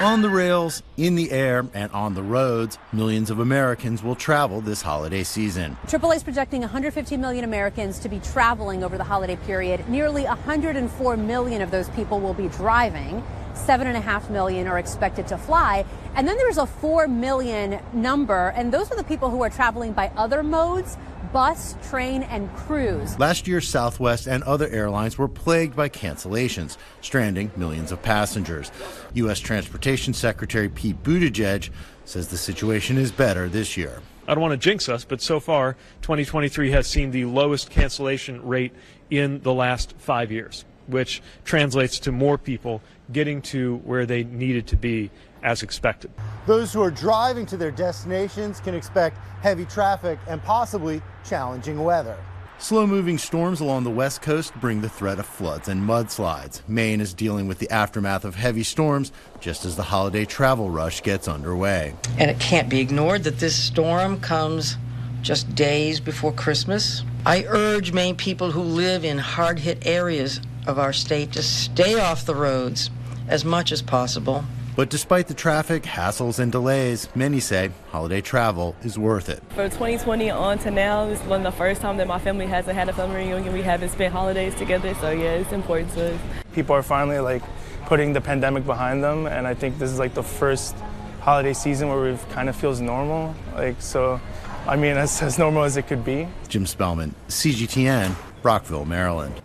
On 0.00 0.20
the 0.20 0.28
rails, 0.28 0.82
in 0.98 1.14
the 1.14 1.30
air, 1.30 1.64
and 1.72 1.90
on 1.92 2.12
the 2.12 2.22
roads, 2.22 2.76
millions 2.92 3.30
of 3.30 3.38
Americans 3.38 4.02
will 4.02 4.14
travel 4.14 4.60
this 4.60 4.82
holiday 4.82 5.24
season. 5.24 5.74
AAA 5.86 6.16
is 6.16 6.22
projecting 6.22 6.60
150 6.60 7.16
million 7.16 7.44
Americans 7.44 7.98
to 8.00 8.10
be 8.10 8.20
traveling 8.20 8.84
over 8.84 8.98
the 8.98 9.04
holiday 9.04 9.36
period. 9.36 9.88
Nearly 9.88 10.24
104 10.24 11.16
million 11.16 11.62
of 11.62 11.70
those 11.70 11.88
people 11.90 12.20
will 12.20 12.34
be 12.34 12.48
driving. 12.48 13.24
Seven 13.54 13.86
and 13.86 13.96
a 13.96 14.00
half 14.00 14.28
million 14.28 14.66
are 14.66 14.78
expected 14.78 15.26
to 15.28 15.38
fly. 15.38 15.86
And 16.14 16.28
then 16.28 16.36
there's 16.36 16.58
a 16.58 16.66
4 16.66 17.08
million 17.08 17.80
number, 17.94 18.48
and 18.50 18.70
those 18.70 18.92
are 18.92 18.96
the 18.96 19.04
people 19.04 19.30
who 19.30 19.42
are 19.42 19.50
traveling 19.50 19.92
by 19.92 20.12
other 20.14 20.42
modes 20.42 20.98
bus, 21.36 21.76
train, 21.90 22.22
and 22.22 22.50
cruise. 22.56 23.18
Last 23.18 23.46
year, 23.46 23.60
Southwest 23.60 24.26
and 24.26 24.42
other 24.44 24.68
airlines 24.68 25.18
were 25.18 25.28
plagued 25.28 25.76
by 25.76 25.86
cancellations, 25.86 26.78
stranding 27.02 27.50
millions 27.56 27.92
of 27.92 28.00
passengers. 28.00 28.72
U.S. 29.12 29.38
Transportation 29.38 30.14
Secretary 30.14 30.70
Pete 30.70 31.02
Buttigieg 31.02 31.68
says 32.06 32.28
the 32.28 32.38
situation 32.38 32.96
is 32.96 33.12
better 33.12 33.50
this 33.50 33.76
year. 33.76 34.00
I 34.26 34.32
don't 34.32 34.40
want 34.40 34.52
to 34.52 34.56
jinx 34.56 34.88
us, 34.88 35.04
but 35.04 35.20
so 35.20 35.38
far, 35.38 35.76
2023 36.00 36.70
has 36.70 36.86
seen 36.86 37.10
the 37.10 37.26
lowest 37.26 37.68
cancellation 37.68 38.42
rate 38.42 38.72
in 39.10 39.42
the 39.42 39.52
last 39.52 39.94
five 39.98 40.32
years, 40.32 40.64
which 40.86 41.20
translates 41.44 41.98
to 41.98 42.12
more 42.12 42.38
people 42.38 42.80
getting 43.12 43.42
to 43.42 43.76
where 43.84 44.06
they 44.06 44.24
needed 44.24 44.66
to 44.68 44.76
be 44.76 45.10
as 45.46 45.62
expected. 45.62 46.10
Those 46.46 46.72
who 46.72 46.82
are 46.82 46.90
driving 46.90 47.46
to 47.46 47.56
their 47.56 47.70
destinations 47.70 48.60
can 48.60 48.74
expect 48.74 49.16
heavy 49.40 49.64
traffic 49.64 50.18
and 50.28 50.42
possibly 50.42 51.00
challenging 51.24 51.82
weather. 51.82 52.18
Slow 52.58 52.86
moving 52.86 53.18
storms 53.18 53.60
along 53.60 53.84
the 53.84 53.90
west 53.90 54.22
coast 54.22 54.54
bring 54.60 54.80
the 54.80 54.88
threat 54.88 55.18
of 55.18 55.26
floods 55.26 55.68
and 55.68 55.82
mudslides. 55.82 56.66
Maine 56.66 57.00
is 57.00 57.14
dealing 57.14 57.46
with 57.46 57.58
the 57.58 57.70
aftermath 57.70 58.24
of 58.24 58.34
heavy 58.34 58.62
storms 58.62 59.12
just 59.40 59.64
as 59.64 59.76
the 59.76 59.82
holiday 59.84 60.24
travel 60.24 60.70
rush 60.70 61.02
gets 61.02 61.28
underway. 61.28 61.94
And 62.18 62.30
it 62.30 62.40
can't 62.40 62.68
be 62.68 62.80
ignored 62.80 63.24
that 63.24 63.38
this 63.38 63.54
storm 63.54 64.20
comes 64.20 64.78
just 65.22 65.54
days 65.54 66.00
before 66.00 66.32
Christmas. 66.32 67.04
I 67.26 67.44
urge 67.44 67.92
Maine 67.92 68.16
people 68.16 68.50
who 68.50 68.62
live 68.62 69.04
in 69.04 69.18
hard 69.18 69.58
hit 69.58 69.86
areas 69.86 70.40
of 70.66 70.78
our 70.78 70.92
state 70.92 71.32
to 71.32 71.42
stay 71.42 72.00
off 72.00 72.24
the 72.24 72.34
roads 72.34 72.90
as 73.28 73.44
much 73.44 73.70
as 73.70 73.82
possible. 73.82 74.44
But 74.76 74.90
despite 74.90 75.26
the 75.26 75.32
traffic, 75.32 75.84
hassles, 75.84 76.38
and 76.38 76.52
delays, 76.52 77.08
many 77.14 77.40
say 77.40 77.70
holiday 77.90 78.20
travel 78.20 78.76
is 78.82 78.98
worth 78.98 79.30
it. 79.30 79.42
For 79.48 79.70
2020 79.70 80.28
on 80.28 80.58
to 80.58 80.70
now, 80.70 81.06
this 81.06 81.18
is 81.18 81.26
one 81.26 81.46
of 81.46 81.50
the 81.50 81.56
first 81.56 81.80
time 81.80 81.96
that 81.96 82.06
my 82.06 82.18
family 82.18 82.44
hasn't 82.44 82.76
had 82.76 82.90
a 82.90 82.92
family 82.92 83.24
reunion. 83.24 83.54
We 83.54 83.62
haven't 83.62 83.88
spent 83.88 84.12
holidays 84.12 84.54
together, 84.54 84.94
so 84.96 85.12
yeah, 85.12 85.32
it's 85.32 85.50
important 85.50 85.92
to 85.94 86.12
us. 86.12 86.20
People 86.52 86.76
are 86.76 86.82
finally 86.82 87.20
like 87.20 87.42
putting 87.86 88.12
the 88.12 88.20
pandemic 88.20 88.66
behind 88.66 89.02
them, 89.02 89.26
and 89.26 89.46
I 89.46 89.54
think 89.54 89.78
this 89.78 89.90
is 89.90 89.98
like 89.98 90.12
the 90.12 90.22
first 90.22 90.76
holiday 91.20 91.54
season 91.54 91.88
where 91.88 92.08
it 92.08 92.20
kind 92.28 92.50
of 92.50 92.54
feels 92.54 92.78
normal. 92.82 93.34
Like 93.54 93.80
so, 93.80 94.20
I 94.66 94.76
mean, 94.76 94.96
as, 94.98 95.22
as 95.22 95.38
normal 95.38 95.64
as 95.64 95.78
it 95.78 95.86
could 95.86 96.04
be. 96.04 96.28
Jim 96.48 96.66
Spellman, 96.66 97.14
CGTN, 97.28 98.14
Rockville, 98.42 98.84
Maryland. 98.84 99.40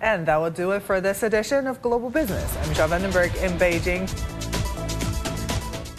And 0.00 0.26
that 0.26 0.38
will 0.38 0.50
do 0.50 0.72
it 0.72 0.80
for 0.80 1.00
this 1.02 1.22
edition 1.22 1.66
of 1.66 1.80
Global 1.82 2.08
Business. 2.08 2.56
I'm 2.56 2.70
Michelle 2.70 2.88
Vandenberg 2.88 3.40
in 3.40 3.52
Beijing. 3.58 4.41